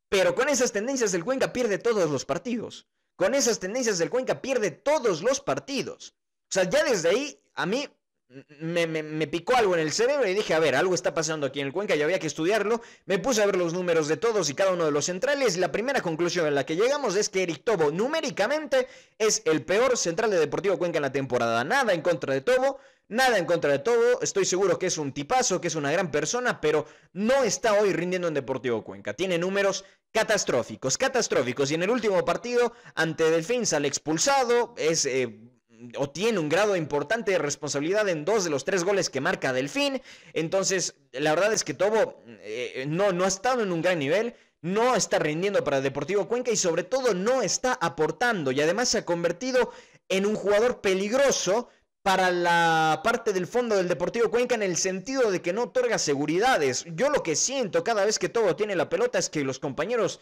[0.08, 4.40] pero con esas tendencias el Cuenca pierde todos los partidos con esas tendencias del Cuenca
[4.40, 6.16] pierde todos los partidos.
[6.44, 7.88] O sea, ya desde ahí a mí
[8.60, 11.66] me, picó algo en el cerebro y dije, a ver, algo está pasando aquí en
[11.66, 12.80] el Cuenca y había que estudiarlo.
[13.06, 15.56] Me puse a ver los números de todos y cada uno de los centrales.
[15.58, 18.86] La primera conclusión en la que llegamos es que Eric Tobo numéricamente
[19.18, 21.64] es el peor central de Deportivo Cuenca en la temporada.
[21.64, 24.20] Nada en contra de Tobo, nada en contra de Tobo.
[24.22, 27.92] Estoy seguro que es un tipazo, que es una gran persona, pero no está hoy
[27.92, 29.14] rindiendo en Deportivo Cuenca.
[29.14, 31.70] Tiene números catastróficos, catastróficos.
[31.70, 35.06] Y en el último partido, ante Delfín sale expulsado, es...
[35.06, 35.48] Eh,
[35.96, 39.52] o tiene un grado importante de responsabilidad en dos de los tres goles que marca
[39.52, 40.00] Delfín.
[40.32, 44.34] Entonces, la verdad es que Tobo eh, no, no ha estado en un gran nivel,
[44.60, 48.52] no está rindiendo para Deportivo Cuenca y sobre todo no está aportando.
[48.52, 49.72] Y además se ha convertido
[50.08, 51.68] en un jugador peligroso
[52.02, 55.98] para la parte del fondo del Deportivo Cuenca en el sentido de que no otorga
[55.98, 56.84] seguridades.
[56.94, 60.20] Yo lo que siento cada vez que todo tiene la pelota es que los compañeros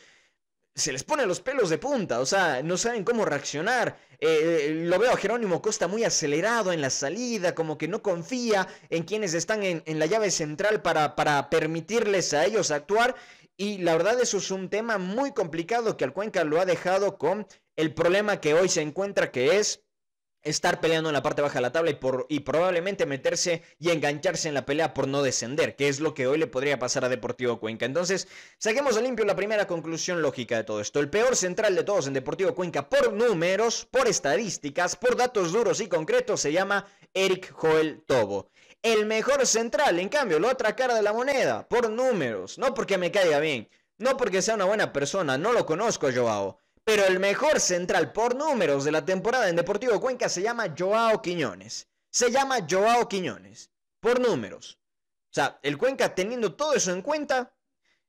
[0.80, 3.96] se les pone los pelos de punta, o sea, no saben cómo reaccionar.
[4.18, 8.66] Eh, lo veo a Jerónimo Costa muy acelerado en la salida, como que no confía
[8.88, 13.14] en quienes están en, la llave central para, para permitirles a ellos actuar.
[13.56, 17.18] Y la verdad eso es un tema muy complicado que al Cuenca lo ha dejado
[17.18, 19.82] con el problema que hoy se encuentra, que es
[20.42, 21.90] estar peleando en la parte baja de la tabla
[22.28, 26.26] y, probablemente meterse y engancharse en la pelea por no descender, que es lo que
[26.26, 27.86] hoy le podría pasar a Deportivo Cuenca.
[27.86, 31.00] Entonces, saquemos a limpio la primera conclusión lógica de todo esto.
[31.00, 35.80] El peor central de todos en Deportivo Cuenca por números, por estadísticas, por datos duros
[35.80, 38.50] y concretos se llama Eric Joel Tobo.
[38.82, 42.96] El mejor central, en cambio, la otra cara de la moneda, por números, no porque
[42.96, 46.58] me caiga bien, no porque sea una buena persona, no lo conozco Joao.
[46.84, 51.20] Pero el mejor central por números de la temporada en Deportivo Cuenca se llama Joao
[51.22, 51.88] Quiñones.
[52.10, 53.70] Se llama Joao Quiñones.
[54.00, 54.78] Por números.
[55.30, 57.54] O sea, el Cuenca teniendo todo eso en cuenta.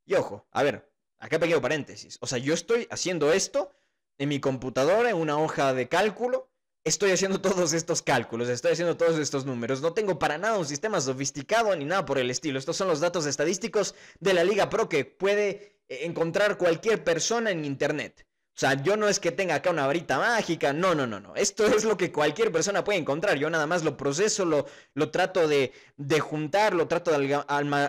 [0.05, 2.17] Y ojo, a ver, acá pequeño paréntesis.
[2.21, 3.71] O sea, yo estoy haciendo esto
[4.17, 6.49] en mi computadora, en una hoja de cálculo.
[6.84, 9.81] Estoy haciendo todos estos cálculos, estoy haciendo todos estos números.
[9.81, 12.57] No tengo para nada un sistema sofisticado ni nada por el estilo.
[12.57, 17.51] Estos son los datos estadísticos de la Liga Pro que puede eh, encontrar cualquier persona
[17.51, 18.25] en Internet.
[18.55, 21.35] O sea, yo no es que tenga acá una varita mágica, no, no, no, no.
[21.35, 23.37] Esto es lo que cualquier persona puede encontrar.
[23.37, 27.35] Yo nada más lo proceso, lo, lo trato de, de juntar, lo trato de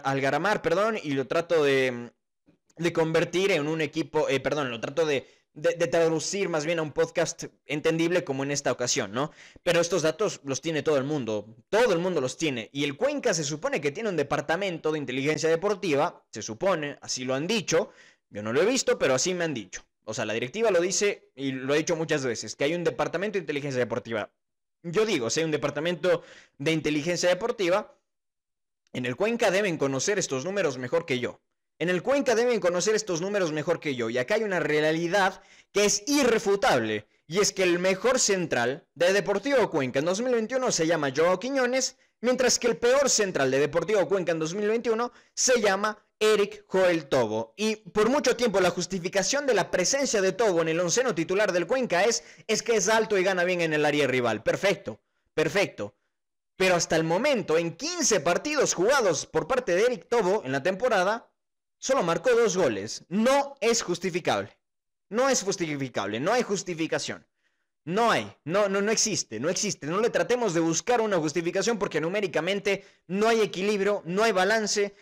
[0.04, 2.12] algaramar, perdón, y lo trato de,
[2.76, 6.78] de convertir en un equipo, eh, perdón, lo trato de, de, de, traducir más bien
[6.78, 9.30] a un podcast entendible como en esta ocasión, ¿no?
[9.62, 12.70] Pero estos datos los tiene todo el mundo, todo el mundo los tiene.
[12.72, 17.24] Y el Cuenca se supone que tiene un departamento de inteligencia deportiva, se supone, así
[17.24, 17.90] lo han dicho,
[18.30, 19.82] Yo no lo he visto, pero así me han dicho.
[20.04, 22.84] O sea, la directiva lo dice y lo he dicho muchas veces, que hay un
[22.84, 24.30] departamento de inteligencia deportiva.
[24.82, 26.22] Yo digo, si hay un departamento
[26.58, 27.96] de inteligencia deportiva,
[28.92, 31.40] en el Cuenca deben conocer estos números mejor que yo.
[31.78, 34.10] En el Cuenca deben conocer estos números mejor que yo.
[34.10, 37.06] Y acá hay una realidad que es irrefutable.
[37.26, 41.96] Y es que el mejor central de Deportivo Cuenca en 2021 se llama Joao Quiñones,
[42.22, 47.52] mientras que el peor central de Deportivo Cuenca en 2021 se llama Eric Joel Tobo.
[47.56, 51.52] Y por mucho tiempo la justificación de la presencia de Tobo en el onceno titular
[51.52, 54.42] del Cuenca es, es que es alto y gana bien en el área rival.
[54.42, 55.00] Perfecto,
[55.34, 55.94] perfecto.
[56.56, 60.62] Pero hasta el momento, en 15 partidos jugados por parte de Eric Tobo en la
[60.62, 61.28] temporada,
[61.78, 63.04] solo marcó dos goles.
[63.08, 64.56] No es justificable.
[65.08, 67.26] No es justificable, no hay justificación.
[67.84, 69.86] No hay, no, no, no existe, no existe.
[69.86, 74.94] No le tratemos de buscar una justificación porque numéricamente no hay equilibrio, no hay balance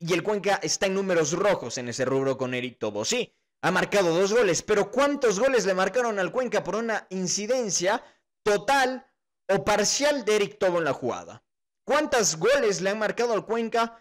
[0.00, 3.04] y el Cuenca está en números rojos en ese rubro con Eric Tobo.
[3.04, 8.02] Sí, ha marcado dos goles, pero ¿cuántos goles le marcaron al Cuenca por una incidencia
[8.44, 9.06] total
[9.48, 11.42] o parcial de Eric Tobo en la jugada.
[11.84, 14.00] ¿Cuántos goles le han marcado al Cuenca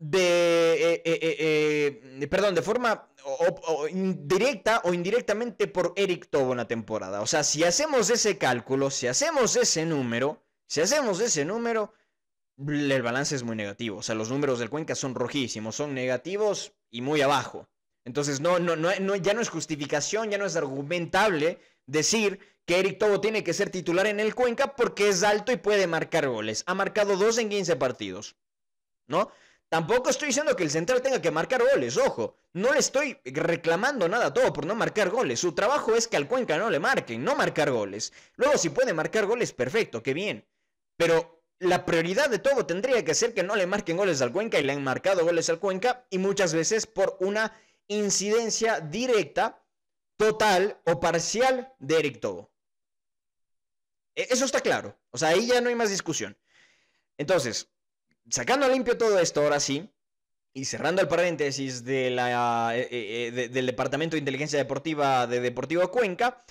[0.00, 3.06] de, eh, eh, eh, perdón, de forma
[3.92, 7.20] directa o indirectamente por Eric Tobo en la temporada?
[7.20, 11.92] O sea, si hacemos ese cálculo, si hacemos ese número, si hacemos ese número,
[12.66, 13.98] el balance es muy negativo.
[13.98, 17.68] O sea, los números del Cuenca son rojísimos, son negativos y muy abajo.
[18.06, 22.98] Entonces, no, no, no, ya no es justificación, ya no es argumentable decir que Eric
[22.98, 26.64] Tobo tiene que ser titular en el Cuenca porque es alto y puede marcar goles.
[26.66, 28.36] Ha marcado dos en 15 partidos.
[29.06, 29.30] ¿No?
[29.70, 32.36] Tampoco estoy diciendo que el central tenga que marcar goles, ojo.
[32.54, 35.38] No le estoy reclamando nada a todo por no marcar goles.
[35.38, 38.12] Su trabajo es que al Cuenca no le marquen, no marcar goles.
[38.34, 40.44] Luego, si puede marcar goles, perfecto, qué bien.
[40.96, 44.58] Pero la prioridad de todo tendría que ser que no le marquen goles al Cuenca
[44.58, 47.56] y le han marcado goles al Cuenca y muchas veces por una
[47.86, 49.62] incidencia directa
[50.16, 52.50] total o parcial de Eric Tobo.
[54.16, 54.98] E, eso está claro.
[55.12, 56.36] O sea, ahí ya no hay más discusión.
[57.16, 57.68] Entonces,
[58.30, 59.90] sacando limpio todo esto, ahora sí,
[60.52, 65.40] y cerrando el paréntesis de la, eh, eh, eh, del Departamento de Inteligencia Deportiva de
[65.40, 66.44] Deportivo Cuenca,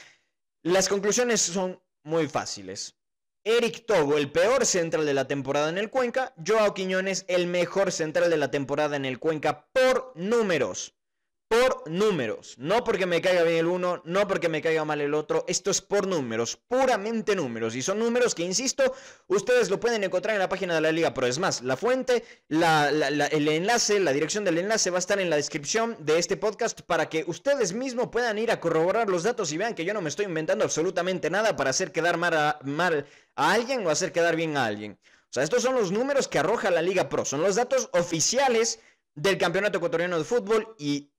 [0.64, 2.96] las conclusiones son muy fáciles.
[3.44, 6.34] Eric Tobo, el peor central de la temporada en el Cuenca.
[6.46, 10.99] Joao Quiñones, el mejor central de la temporada en el Cuenca por números
[11.50, 12.56] por números.
[12.60, 15.46] No porque me caiga bien el uno, no porque me caiga mal el otro.
[15.48, 17.76] Esto es por números, puramente números.
[17.76, 18.94] Y son números que, insisto,
[19.28, 22.24] ustedes lo pueden encontrar en la página de la Liga Pero Es más, la fuente,
[22.50, 26.82] el enlace, la dirección del enlace va a estar en la descripción de este podcast
[26.82, 30.02] para que ustedes mismos puedan ir a corroborar los datos y vean que yo no
[30.02, 34.12] me estoy inventando absolutamente nada para hacer quedar mal a, mal a alguien o hacer
[34.12, 35.00] quedar bien a alguien.
[35.02, 37.26] O sea, estos son los números que arroja la Liga Pro.
[37.26, 38.80] Son los datos oficiales
[39.16, 41.12] del Campeonato Ecuatoriano de Fútbol y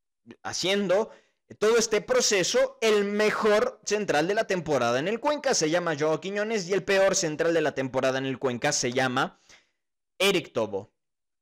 [0.43, 1.11] haciendo
[1.59, 6.21] todo este proceso, el mejor central de la temporada en el Cuenca se llama Joao
[6.21, 9.41] Quiñones y el peor central de la temporada en el Cuenca se llama
[10.19, 10.93] Eric Tobo.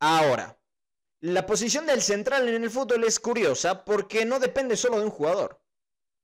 [0.00, 0.58] Ahora,
[1.20, 5.10] la posición del central en el fútbol es curiosa porque no depende solo de un
[5.10, 5.60] jugador.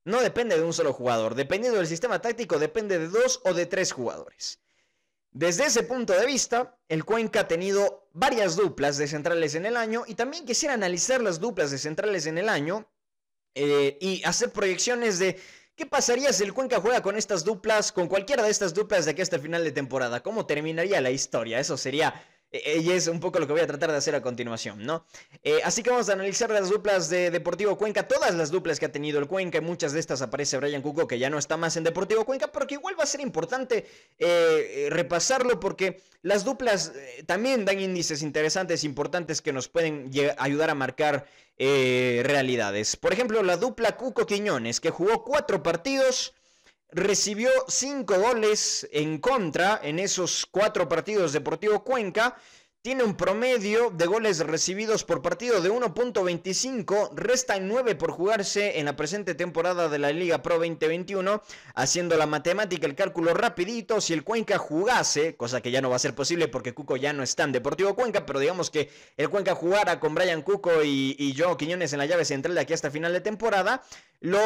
[0.07, 1.35] No depende de un solo jugador.
[1.35, 4.64] Dependiendo del sistema táctico, depende de dos o de tres jugadores.
[5.35, 9.77] Desde ese punto de vista, el Cuenca ha tenido varias duplas de centrales en el
[9.77, 12.89] año y también quisiera analizar las duplas de centrales en el año
[13.57, 15.41] eh, y hacer proyecciones de
[15.75, 19.11] qué pasaría si el Cuenca juega con estas duplas, con cualquiera de estas duplas de
[19.11, 21.59] aquí hasta el final de temporada, cómo terminaría la historia.
[21.59, 22.15] Eso sería
[22.55, 25.05] eh, y es un poco lo que voy a tratar de hacer a continuación, ¿no?
[25.43, 28.87] Eh, así que vamos a analizar las duplas de Deportivo Cuenca, todas las duplas que
[28.87, 31.57] ha tenido el Cuenca, y muchas de estas aparece Brian Cuco, que ya no está
[31.57, 33.87] más en Deportivo Cuenca, pero que igual va a ser importante
[34.21, 36.93] eh, repasarlo porque las duplas
[37.27, 41.27] también dan índices interesantes, importantes que nos pueden ayudar a marcar
[41.59, 42.97] realidades.
[42.97, 46.35] Por ejemplo, la dupla Cuco Quiñones, que jugó cuatro partidos
[46.95, 52.37] recibió cinco goles en contra en esos cuatro partidos Deportivo Cuenca
[52.85, 58.85] tiene un promedio de goles recibidos por partido de 1.25, restan 9 por jugarse en
[58.85, 61.41] la presente temporada de la Liga Pro 2021,
[61.75, 65.97] haciendo la matemática, el cálculo rapidito, si el Cuenca jugase, cosa que ya no va
[65.97, 69.31] a ser posible porque Cuco ya no está en Deportivo Cuenca, pero digamos que el
[69.31, 72.75] Cuenca jugara con Brian Cuco y, y Joe Quiñones en la llave central de aquí
[72.75, 73.83] hasta final de temporada,
[74.21, 74.41] lo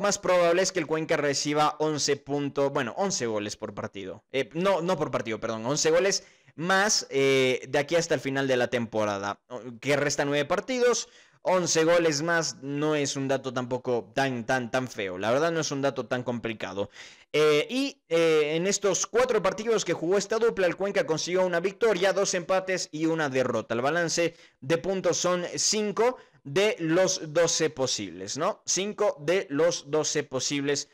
[0.00, 4.24] más probable es que el Cuenca reciba 11 puntos, bueno, 11 goles por partido.
[4.32, 6.24] Eh, no, no por partido, perdón, 11 goles
[6.54, 9.40] más eh, de aquí hasta el final de la temporada,
[9.80, 11.08] que resta nueve partidos.
[11.46, 15.18] 11 goles más no es un dato tampoco tan, tan, tan feo.
[15.18, 16.88] La verdad no es un dato tan complicado.
[17.34, 21.60] Eh, y eh, en estos cuatro partidos que jugó esta dupla, el Cuenca consiguió una
[21.60, 23.74] victoria, dos empates y una derrota.
[23.74, 28.62] El balance de puntos son 5 de los 12 posibles, ¿no?
[28.64, 30.88] 5 de los 12 posibles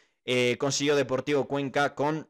[0.58, 2.28] consiguió Deportivo Cuenca con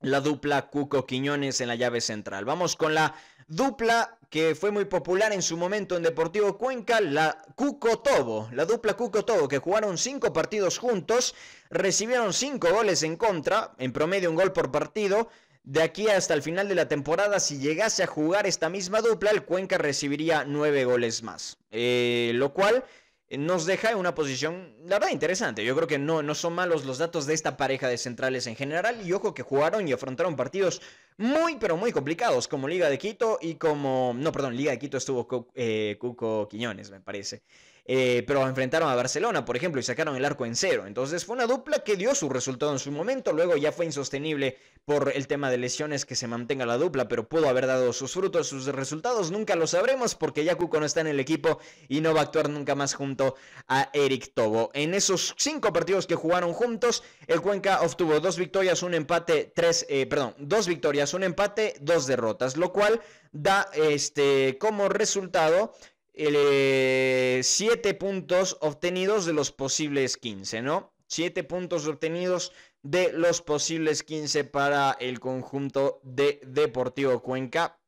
[0.00, 2.44] la dupla Cuco Quiñones en la llave central.
[2.44, 3.14] Vamos con la
[3.48, 8.66] dupla que fue muy popular en su momento en Deportivo Cuenca, la Cuco Tobo, la
[8.66, 11.34] dupla Cuco Tobo, que jugaron cinco partidos juntos,
[11.70, 15.28] recibieron cinco goles en contra, en promedio un gol por partido.
[15.64, 19.30] De aquí hasta el final de la temporada, si llegase a jugar esta misma dupla,
[19.30, 21.58] el Cuenca recibiría nueve goles más.
[21.70, 22.84] Eh, lo cual
[23.30, 25.64] nos deja en una posición, la verdad, interesante.
[25.64, 28.56] Yo creo que no, no son malos los datos de esta pareja de centrales en
[28.56, 29.06] general.
[29.06, 30.80] Y ojo que jugaron y afrontaron partidos
[31.18, 34.14] muy, pero muy complicados, como Liga de Quito y como...
[34.16, 37.42] No, perdón, Liga de Quito estuvo eh, Cuco Quiñones, me parece.
[37.90, 40.84] Eh, pero enfrentaron a Barcelona, por ejemplo, y sacaron el arco en cero.
[40.86, 44.58] Entonces fue una dupla que dio su resultado en su momento, luego ya fue insostenible
[44.84, 48.12] por el tema de lesiones que se mantenga la dupla, pero pudo haber dado sus
[48.12, 52.02] frutos, sus resultados, nunca lo sabremos porque ya Cuco no está en el equipo y
[52.02, 53.36] no va a actuar nunca más junto
[53.68, 54.70] a Eric Tobo.
[54.74, 59.86] En esos cinco partidos que jugaron juntos, el Cuenca obtuvo dos victorias, un empate, tres,
[59.88, 63.00] eh, perdón, dos victorias, un empate, dos derrotas, lo cual
[63.32, 65.72] da este como resultado
[66.18, 70.92] 7 eh, puntos obtenidos de los posibles 15, ¿no?
[71.06, 72.52] 7 puntos obtenidos
[72.82, 77.78] de los posibles 15 para el conjunto de Deportivo Cuenca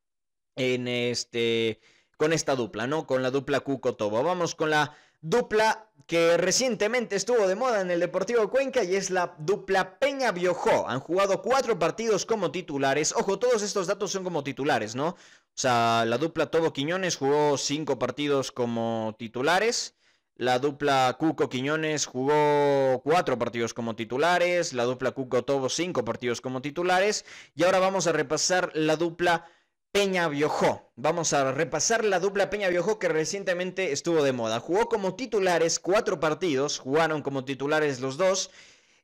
[0.54, 1.80] en este
[2.16, 3.06] con esta dupla, ¿no?
[3.06, 4.22] Con la dupla Cuco Tobo.
[4.22, 9.10] Vamos con la dupla que recientemente estuvo de moda en el Deportivo Cuenca y es
[9.10, 10.88] la dupla Peña Biojó.
[10.88, 13.12] Han jugado cuatro partidos como titulares.
[13.16, 15.16] Ojo, todos estos datos son como titulares, ¿no?
[15.56, 19.94] O sea, la dupla Tobo Quiñones jugó cinco partidos como titulares.
[20.40, 24.72] La dupla Cuco Quiñones jugó cuatro partidos como titulares.
[24.72, 27.26] La dupla Cuco Tobo cinco partidos como titulares.
[27.54, 29.46] Y ahora vamos a repasar la dupla
[29.92, 30.92] Peña Biojó.
[30.96, 34.60] Vamos a repasar la dupla Peña Biojó que recientemente estuvo de moda.
[34.60, 36.78] Jugó como titulares cuatro partidos.
[36.78, 38.50] Jugaron como titulares los dos.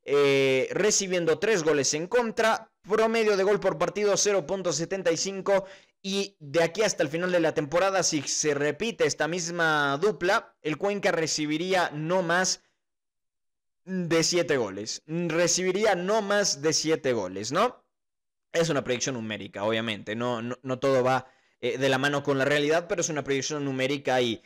[0.07, 2.71] Eh, recibiendo tres goles en contra.
[2.89, 5.65] Promedio de gol por partido 0.75
[6.09, 10.55] y de aquí hasta el final de la temporada, si se repite esta misma dupla,
[10.63, 12.63] el Cuenca recibiría no más
[13.85, 15.03] de 7 goles.
[15.09, 17.85] Recibiría no más de 7 goles, ¿no?
[18.53, 20.15] Es una predicción numérica, obviamente.
[20.15, 21.27] No, no, todo va
[21.61, 24.45] eh, de la mano con la realidad, pero es una predicción numérica y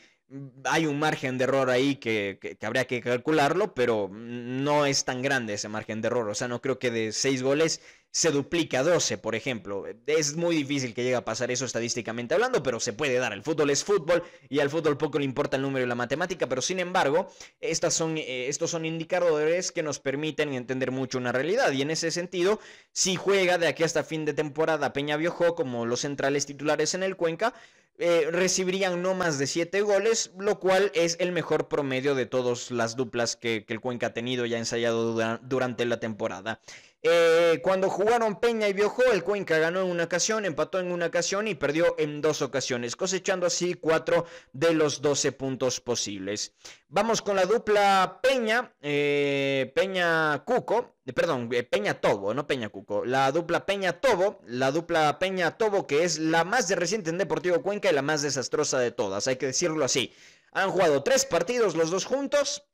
[0.64, 5.20] hay un margen de error ahí que, que, habría que calcularlo, pero no es tan
[5.20, 6.26] grande ese margen de error.
[6.30, 7.82] O sea, no creo que de 6 goles
[8.12, 9.84] se duplica 12, por ejemplo.
[10.06, 13.32] Es muy difícil que llegue a pasar eso estadísticamente hablando, pero se puede dar.
[13.32, 16.48] El fútbol es fútbol y al fútbol poco le importa el número y la matemática,
[16.48, 17.28] pero sin embargo,
[17.60, 21.72] estas son, eh, estos son indicadores que nos permiten entender mucho una realidad.
[21.72, 22.60] Y en ese sentido,
[22.92, 27.02] si juega de aquí hasta fin de temporada Peña Biojó como los centrales titulares en
[27.02, 27.54] el Cuenca,
[28.02, 32.70] eh, recibirían no más de 7 goles, lo cual es el mejor promedio de todas
[32.70, 36.60] las duplas que, el Cuenca ha tenido y ha ensayado durante la temporada.
[37.02, 41.06] Eh, cuando jugaron Peña y Biojó, el Cuenca ganó en una ocasión, empató en una
[41.06, 46.52] ocasión y perdió en dos ocasiones, cosechando así cuatro de los 12 puntos posibles.
[46.88, 53.06] Vamos con la dupla Peña, eh, Peña Cuco, eh, perdón, Peña Tobo, no Peña Cuco.
[53.06, 57.16] La dupla Peña Tobo, la dupla Peña Tobo que es la más de reciente en
[57.16, 60.12] Deportivo Cuenca y la más desastrosa de todas, hay que decirlo así.
[60.52, 62.64] Han jugado tres partidos los dos juntos,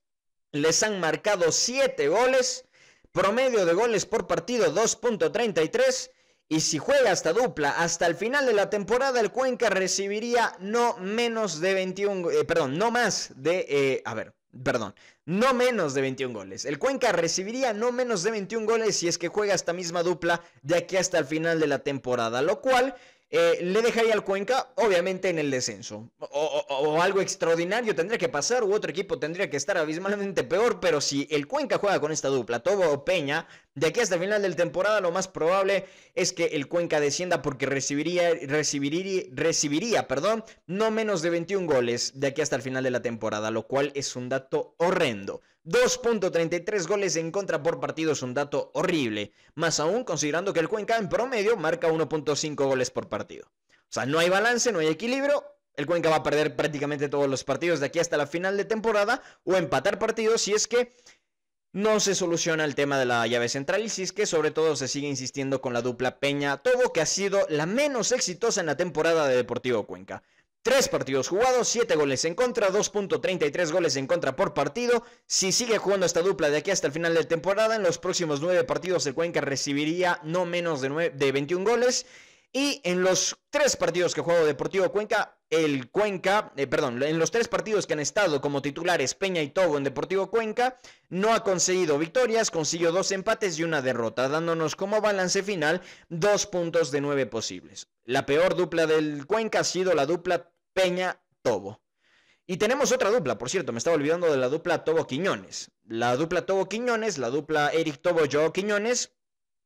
[0.51, 2.65] les han marcado siete goles
[3.17, 6.11] promedio de goles por partido 2.33
[6.51, 10.99] y si juega esta dupla hasta el final de la temporada el Cuenca recibiría no
[10.99, 14.95] menos de 21, eh, perdón, no más de, eh, a ver, perdón,
[15.25, 16.67] no menos de 21 goles.
[16.67, 20.43] El Cuenca recibiría no menos de 21 goles si es que juega esta misma dupla
[20.61, 22.97] de aquí hasta el final de la temporada, lo cual
[23.29, 26.09] eh, le dejaría al Cuenca, obviamente, en el descenso.
[26.19, 31.01] O, algo extraordinario tendría que pasar, u otro equipo tendría que estar abismalmente peor, pero
[31.01, 34.43] si el Cuenca juega con esta dupla, Tobo o Peña, de aquí hasta el final
[34.43, 40.07] de la temporada, lo más probable es que el Cuenca descienda porque recibiría, recibiría, recibiría
[40.07, 43.67] perdón, no menos de 21 goles de aquí hasta el final de la temporada, lo
[43.67, 45.43] cual es un dato horrendo.
[45.67, 50.69] 2.33 goles en contra por partido es un dato horrible, más aún considerando que el
[50.69, 53.51] Cuenca en promedio marca 1.5 goles por partido.
[53.69, 55.45] O sea, no hay balance, no hay equilibrio,
[55.75, 58.65] el Cuenca va a perder prácticamente todos los partidos de aquí hasta la final de
[58.65, 60.95] temporada o empatar partidos si es que
[61.73, 64.77] no se soluciona el tema de la llave central y si es que sobre todo
[64.77, 68.67] se sigue insistiendo con la dupla Peña Tobo que ha sido la menos exitosa en
[68.67, 70.23] la temporada de Deportivo Cuenca.
[70.67, 75.05] Tres partidos jugados, siete goles en contra, 2.33 goles en contra por partido.
[75.25, 78.41] Si sigue jugando esta dupla de aquí hasta el final de temporada, en los próximos
[78.41, 82.05] nueve partidos el Cuenca recibiría no menos de, de 21 goles.
[82.53, 87.31] Y en los tres partidos que jugó Deportivo Cuenca, el Cuenca, eh, perdón, en los
[87.31, 91.45] tres partidos que han estado como titulares Peña y Togo en Deportivo Cuenca, no ha
[91.45, 97.03] conseguido victorias, consiguió dos empates y una derrota, dándonos como balance final dos puntos de
[97.03, 97.87] nueve posibles.
[98.05, 101.81] La peor dupla del Cuenca ha sido la dupla Peña-Tobo.
[102.47, 105.73] Y tenemos otra dupla, por cierto, me estaba olvidando de la dupla Tobo Quiñones.
[105.85, 109.17] La dupla Tobo Quiñones, la dupla Eric Tobo Joe Quiñones,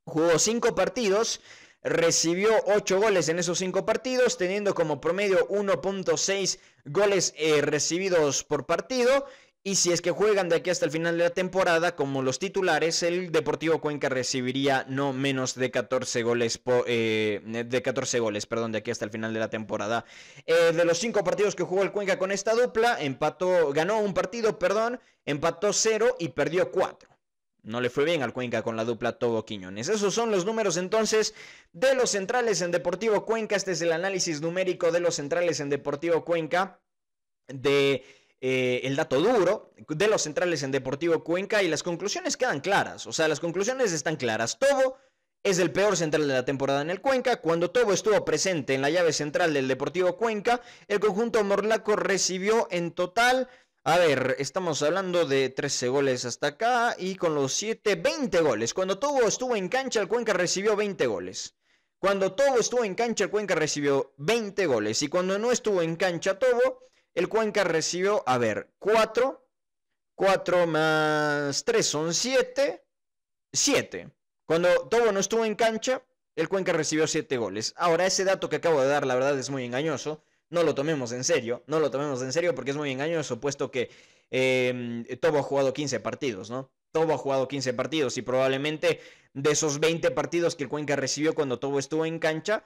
[0.05, 1.41] jugó cinco partidos
[1.83, 8.67] recibió 8 goles en esos 5 partidos, teniendo como promedio 1.6 goles eh, recibidos por
[8.67, 9.27] partido.
[9.63, 12.39] Y si es que juegan de aquí hasta el final de la temporada, como los
[12.39, 18.73] titulares, el Deportivo Cuenca recibiría no menos de 14 goles, eh, de 14 goles, perdón,
[18.73, 20.07] de aquí hasta el final de la temporada.
[20.47, 24.15] Eh, de los 5 partidos que jugó el Cuenca con esta dupla, empató, ganó un
[24.15, 27.11] partido, perdón, empató 0 y perdió 4.
[27.63, 29.91] No le fue bien al Cuenca con la dupla Togo Quiñones.
[29.91, 31.35] Esos son los números entonces
[31.75, 33.57] de los centrales en Deportivo Cuenca.
[33.57, 36.81] Este es el análisis numérico de los centrales en Deportivo Cuenca.
[37.49, 38.05] De
[38.41, 41.63] eh, el dato duro de los centrales en Deportivo Cuenca.
[41.63, 43.07] Y las conclusiones quedan claras.
[43.07, 44.59] O sea, las conclusiones están claras.
[44.59, 44.97] Tobo
[45.43, 47.41] es el peor central de la temporada en el Cuenca.
[47.41, 52.69] Cuando Tobo estuvo presente en la llave central del Deportivo Cuenca, el conjunto morlaco recibió
[52.71, 53.49] en total
[53.83, 58.75] a ver, estamos hablando de 13 goles hasta acá y con los 7, 20 goles.
[58.75, 61.57] Cuando Tobo estuvo en cancha, el Cuenca recibió 20 goles.
[61.99, 65.03] Cuando Tobo estuvo en cancha, el Cuenca recibió 20 goles.
[65.03, 69.47] Y cuando no estuvo en cancha Tobo, el Cuenca recibió, a ver, 4.
[70.15, 72.85] 4 más 3 son 7.
[73.53, 74.11] 7.
[74.45, 76.03] Cuando Tobo no estuvo en cancha,
[76.37, 77.73] el Cuenca recibió 7 goles.
[77.77, 81.13] Ahora, ese dato que acabo de dar, la verdad es muy engañoso no lo tomemos
[81.13, 83.91] en serio, no lo tomemos en serio porque es muy engañoso, puesto que
[84.31, 86.71] eh, Tobo ha jugado 15 partidos, ¿no?
[86.93, 89.01] Tobo ha jugado 15 partidos y probablemente
[89.33, 92.65] de esos 20 partidos que el Cuenca recibió cuando Tobo estuvo en cancha,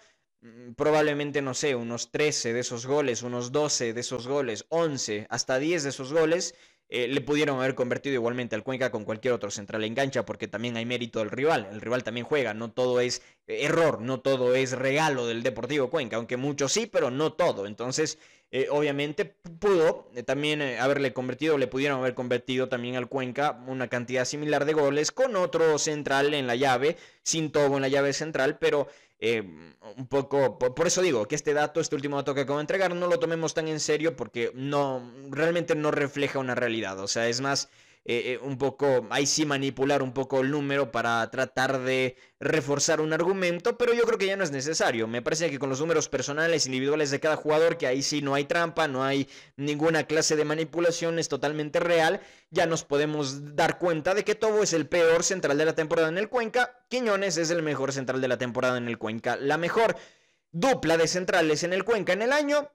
[0.77, 5.59] probablemente, no sé, unos 13 de esos goles, unos 12 de esos goles, 11, hasta
[5.59, 6.55] 10 de esos goles
[6.91, 10.49] eh, le pudieron haber convertido igualmente al Cuenca con cualquier otro central en cancha, porque
[10.49, 11.67] también hay mérito del rival.
[11.73, 15.89] El rival también juega, no todo es eh, error, no todo es regalo del Deportivo
[15.91, 17.67] Cuenca, aunque mucho sí, pero no todo.
[17.67, 18.19] Entonces,
[18.51, 24.25] eh, obviamente pudo también haberle convertido, le pudieron haber convertido también al Cuenca una cantidad
[24.27, 28.59] similar de goles con otro central en la llave, sin todo en la llave central,
[28.59, 28.87] pero
[29.25, 29.43] eh,
[29.97, 32.95] un poco, por, eso digo que este dato, este último dato que acabo de entregar,
[32.95, 36.99] no lo tomemos tan en serio porque no, realmente no refleja una realidad.
[37.01, 37.71] O sea, es más
[38.07, 43.01] eh, eh, un poco, ahí sí manipular un poco el número para tratar de reforzar
[43.01, 45.09] un argumento, pero yo creo que ya no es necesario.
[45.09, 48.35] Me parece que con los números personales, individuales de cada jugador, que ahí sí no
[48.35, 49.27] hay trampa, no hay
[49.57, 54.63] ninguna clase de manipulación, es totalmente real, ya nos podemos dar cuenta de que Tobo
[54.63, 58.21] es el peor central de la temporada en el Cuenca, Quiñones es el mejor central
[58.21, 59.37] de la temporada en el Cuenca.
[59.37, 59.97] La mejor
[60.53, 62.71] dupla de centrales en el Cuenca en el año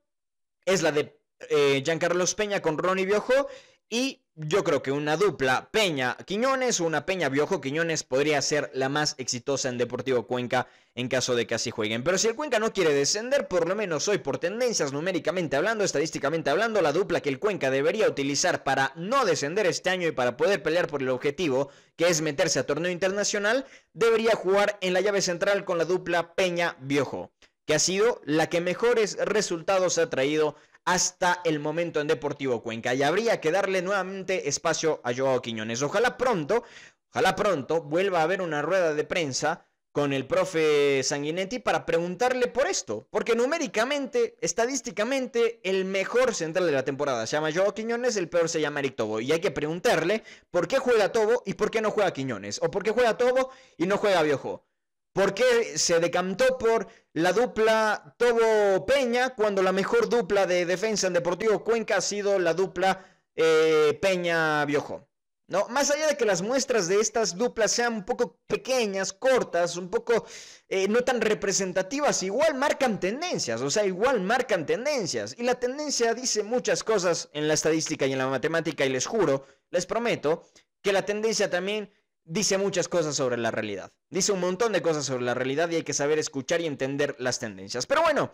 [0.65, 1.19] es la de
[1.49, 3.47] eh, Giancarlos Peña con Ronnie Biojo
[3.89, 9.67] y yo creo que una dupla Peña-Quiñones o una Peña-Biojo-Quiñones podría ser la más exitosa
[9.67, 12.03] en Deportivo Cuenca en caso de que así jueguen.
[12.05, 15.83] Pero si el Cuenca no quiere descender, por lo menos hoy por tendencias numéricamente hablando,
[15.83, 20.13] estadísticamente hablando, la dupla que el Cuenca debería utilizar para no descender este año y
[20.13, 24.93] para poder pelear por el objetivo, que es meterse a torneo internacional, debería jugar en
[24.93, 27.31] la llave central con la dupla Peña-Biojo
[27.65, 30.55] que ha sido la que mejores resultados ha traído
[30.85, 32.93] hasta el momento en Deportivo Cuenca.
[32.93, 35.81] Y habría que darle nuevamente espacio a Joao Quiñones.
[35.81, 36.63] Ojalá pronto,
[37.11, 42.47] ojalá pronto vuelva a haber una rueda de prensa con el profe Sanguinetti para preguntarle
[42.47, 43.07] por esto.
[43.09, 48.49] Porque numéricamente, estadísticamente, el mejor central de la temporada se llama Joao Quiñones, el peor
[48.49, 49.19] se llama Eric Tobo.
[49.19, 52.59] Y hay que preguntarle por qué juega Tobo y por qué no juega Quiñones.
[52.61, 54.68] O por qué juega Tobo y no juega Biojo.
[55.13, 61.07] ¿Por qué se decantó por la dupla Tobo Peña cuando la mejor dupla de defensa
[61.07, 63.05] en Deportivo Cuenca ha sido la dupla
[63.35, 65.09] eh, Peña Biojo?
[65.47, 65.67] ¿No?
[65.69, 69.89] Más allá de que las muestras de estas duplas sean un poco pequeñas, cortas, un
[69.89, 70.27] poco
[70.67, 75.35] eh, no tan representativas, igual marcan tendencias, o sea, igual marcan tendencias.
[75.39, 79.07] Y la tendencia dice muchas cosas en la estadística y en la matemática, y les
[79.07, 80.43] juro, les prometo,
[80.83, 81.91] que la tendencia también
[82.29, 83.91] dice muchas cosas sobre la realidad.
[84.09, 87.15] Dice un montón de cosas sobre la realidad y hay que saber escuchar y entender
[87.17, 87.87] las tendencias.
[87.87, 88.31] Pero bueno,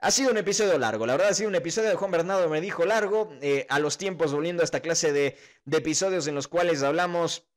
[0.00, 1.06] ha sido un episodio largo.
[1.06, 3.32] La verdad ha sido un episodio de Juan Bernardo me dijo largo.
[3.40, 5.36] Eh, a los tiempos volviendo a esta clase de,
[5.70, 7.48] episodios en los cuales hablamos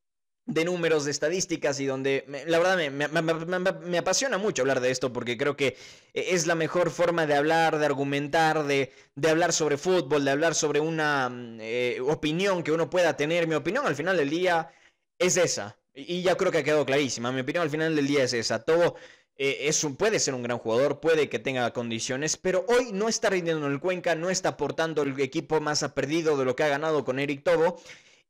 [0.45, 5.37] de números, de estadísticas y donde la verdad me, apasiona mucho hablar de esto porque
[5.37, 5.77] creo que
[6.13, 8.91] es la mejor forma de hablar, de argumentar, de,
[9.29, 13.45] hablar sobre fútbol, de hablar sobre una mm, eh, opinión que uno pueda tener.
[13.45, 14.71] Mi opinión al final del día
[15.19, 15.80] es esa.
[15.93, 17.31] Y ya creo que ha quedado clarísima.
[17.31, 18.63] Mi opinión al final del día es esa.
[18.63, 18.95] Todo
[19.37, 23.65] eh, puede ser un gran jugador, puede que tenga condiciones, pero hoy no está rindiendo
[23.65, 26.67] en el Cuenca, no está aportando el equipo más ha perdido de lo que ha
[26.67, 27.81] ganado con Eric Tobo.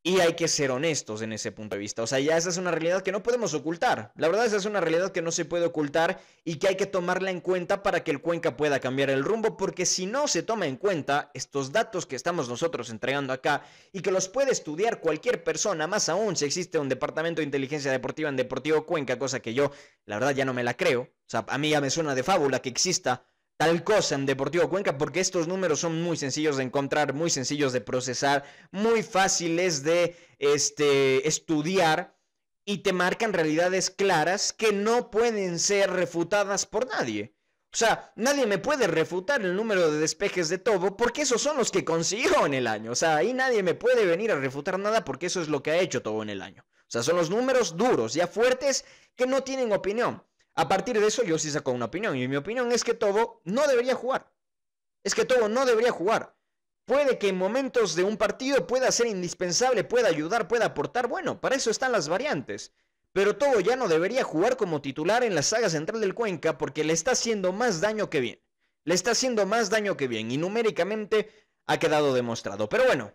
[0.03, 2.01] Y hay que ser honestos en ese punto de vista.
[2.01, 4.11] O sea, ya esa es una realidad que no podemos ocultar.
[4.15, 6.87] La verdad, esa es una realidad que no se puede ocultar y que hay que
[6.87, 10.41] tomarla en cuenta para que el Cuenca pueda cambiar el rumbo, porque si no se
[10.41, 15.01] toma en cuenta estos datos que estamos nosotros entregando acá y que los puede estudiar
[15.01, 19.39] cualquier persona, más aún si existe un departamento de inteligencia deportiva en Deportivo Cuenca, cosa
[19.39, 19.71] que yo,
[20.05, 21.01] la verdad, ya no me la creo.
[21.01, 23.23] O sea, a mí ya me suena de fábula que exista
[23.57, 27.73] tal cosa en Deportivo Cuenca porque estos números son muy sencillos de encontrar, muy sencillos
[27.73, 32.17] de procesar, muy fáciles de este, estudiar
[32.65, 37.35] y te marcan realidades claras que no pueden ser refutadas por nadie.
[37.73, 41.55] O sea, nadie me puede refutar el número de despejes de Tobo porque esos son
[41.55, 42.91] los que consiguió en el año.
[42.91, 45.71] O sea, ahí nadie me puede venir a refutar nada porque eso es lo que
[45.71, 46.65] ha hecho Tobo en el año.
[46.67, 48.83] O sea, son los números duros, ya fuertes,
[49.15, 50.21] que no tienen opinión.
[50.55, 53.41] A partir de eso yo sí saco una opinión y mi opinión es que Tobo
[53.45, 54.31] no debería jugar.
[55.03, 56.35] Es que Tobo no debería jugar.
[56.85, 61.07] Puede que en momentos de un partido pueda ser indispensable, pueda ayudar, pueda aportar.
[61.07, 62.73] Bueno, para eso están las variantes.
[63.13, 66.83] Pero Tobo ya no debería jugar como titular en la saga central del Cuenca porque
[66.83, 68.41] le está haciendo más daño que bien.
[68.83, 71.29] Le está haciendo más daño que bien y numéricamente
[71.65, 72.67] ha quedado demostrado.
[72.69, 73.13] Pero bueno,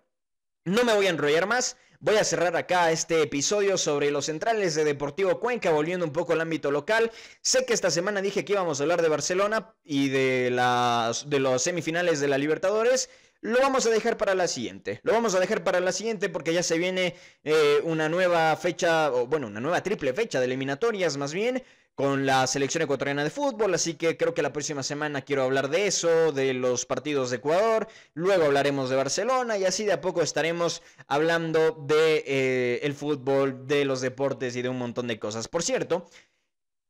[0.64, 1.76] no me voy a enrollar más.
[2.00, 6.34] Voy a cerrar acá este episodio sobre los centrales de Deportivo Cuenca, volviendo un poco
[6.34, 7.10] al ámbito local.
[7.40, 11.40] Sé que esta semana dije que íbamos a hablar de Barcelona y de, las, de
[11.40, 13.08] los semifinales de la Libertadores.
[13.46, 14.98] Lo vamos a dejar para la siguiente.
[15.04, 19.12] Lo vamos a dejar para la siguiente porque ya se viene eh, una nueva fecha,
[19.12, 21.62] o bueno, una nueva triple fecha de eliminatorias más bien
[21.94, 25.70] con la selección ecuatoriana de fútbol, así que creo que la próxima semana quiero hablar
[25.70, 30.00] de eso, de los partidos de Ecuador, luego hablaremos de Barcelona y así de a
[30.00, 35.20] poco estaremos hablando de eh, el fútbol, de los deportes y de un montón de
[35.20, 35.46] cosas.
[35.46, 36.06] Por cierto,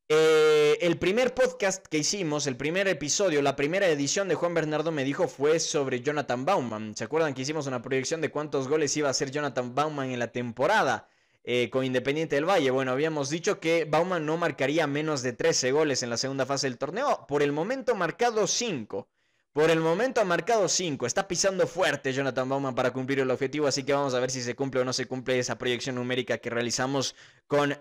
[0.09, 4.93] eh, el primer podcast que hicimos, el primer episodio, la primera edición de Juan Bernardo
[4.93, 6.97] me dijo fue sobre Jonathan Bauman.
[6.97, 10.19] ¿Se acuerdan que hicimos una proyección de cuántos goles iba a hacer Jonathan Bauman en
[10.19, 11.09] la temporada?
[11.49, 12.73] Eh, con Independiente del Valle.
[12.73, 16.67] Bueno, habíamos dicho que Bauman no marcaría menos de 13 goles en la segunda fase
[16.67, 17.25] del torneo.
[17.29, 19.09] Por el momento marcado 5.
[19.53, 21.07] Por el momento ha marcado 5.
[21.07, 23.69] Está pisando fuerte Jonathan Bauman para cumplir el objetivo.
[23.69, 26.39] Así que vamos a ver si se cumple o no se cumple esa proyección numérica
[26.39, 27.15] que realizamos
[27.47, 27.79] con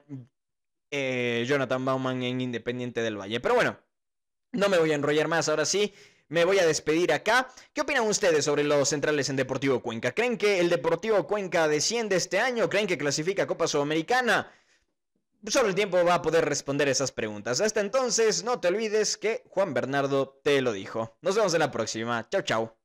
[0.98, 3.40] eh, Jonathan Bauman en Independiente del Valle.
[3.40, 3.78] Pero bueno,
[4.54, 5.50] no me voy a enrollar más.
[5.50, 5.94] Ahora sí,
[6.30, 7.50] me voy a despedir acá.
[7.74, 10.14] ¿Qué opinan ustedes sobre los centrales en Deportivo Cuenca?
[10.14, 12.70] ¿Creen que el Deportivo Cuenca desciende este año?
[12.70, 14.52] ¿Creen que clasifica Copa Sudamericana?
[15.48, 17.62] Solo el tiempo va a poder responder esas preguntas.
[17.62, 21.18] Hasta entonces, no te olvides que Juan Bernardo te lo dijo.
[21.22, 22.28] Nos vemos en la próxima.
[22.30, 22.85] Chao, chao.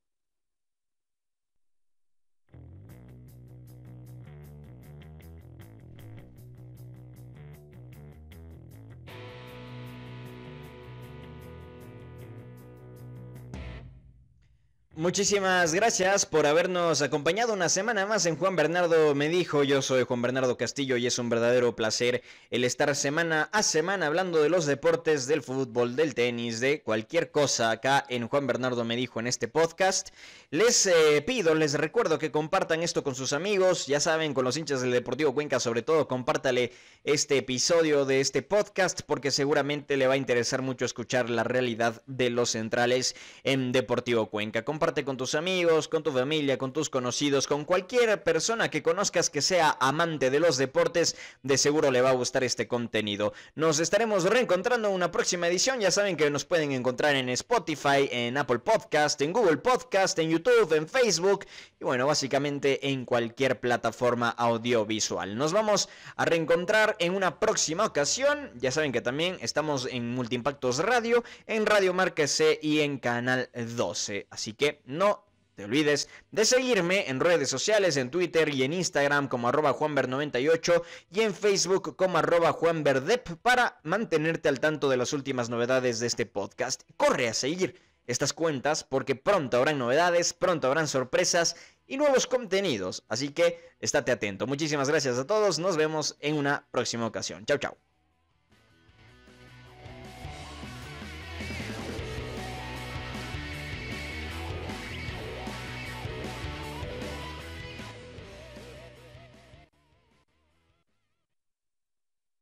[15.01, 19.65] Muchísimas gracias por habernos acompañado una semana más en Juan Bernardo me dijo.
[19.65, 24.09] Yo soy Juan Bernardo Castillo y es un verdadero placer el estar semana a semana
[24.09, 28.85] hablando de los deportes, del fútbol, del tenis, de cualquier cosa acá en Juan Bernardo
[28.85, 30.11] me dijo en este podcast.
[30.51, 34.59] Les eh, pido, les recuerdo que compartan esto con sus amigos, ya saben, con los
[34.59, 36.73] hinchas del Deportivo Cuenca sobre todo, compártale
[37.05, 42.03] este episodio de este podcast porque seguramente le va a interesar mucho escuchar la realidad
[42.07, 47.47] de los centrales en Deportivo Cuenca con tus amigos, con tu familia, con tus conocidos,
[47.47, 52.11] con cualquier persona que conozcas que sea amante de los deportes, de seguro le va
[52.11, 53.33] a gustar este contenido.
[53.55, 58.09] Nos estaremos reencontrando en una próxima edición, ya saben que nos pueden encontrar en Spotify,
[58.11, 61.47] en Apple Podcast, en Google Podcast, en YouTube, en Facebook
[61.79, 65.39] y bueno, básicamente en cualquier plataforma audiovisual.
[65.39, 70.79] Nos vamos a reencontrar en una próxima ocasión, ya saben que también estamos en Multiimpactos
[70.79, 74.53] Radio, en Radio Marca C y en Canal 12, así
[74.85, 75.25] no
[75.55, 80.83] te olvides de seguirme en redes sociales, en Twitter y en Instagram como arroba juanver98
[81.11, 86.07] y en Facebook como arroba juanverdep para mantenerte al tanto de las últimas novedades de
[86.07, 86.83] este podcast.
[86.97, 91.57] Corre a seguir estas cuentas porque pronto habrán novedades, pronto habrán sorpresas
[91.87, 93.05] y nuevos contenidos.
[93.09, 94.47] Así que estate atento.
[94.47, 95.59] Muchísimas gracias a todos.
[95.59, 97.45] Nos vemos en una próxima ocasión.
[97.45, 97.90] Chao, chao.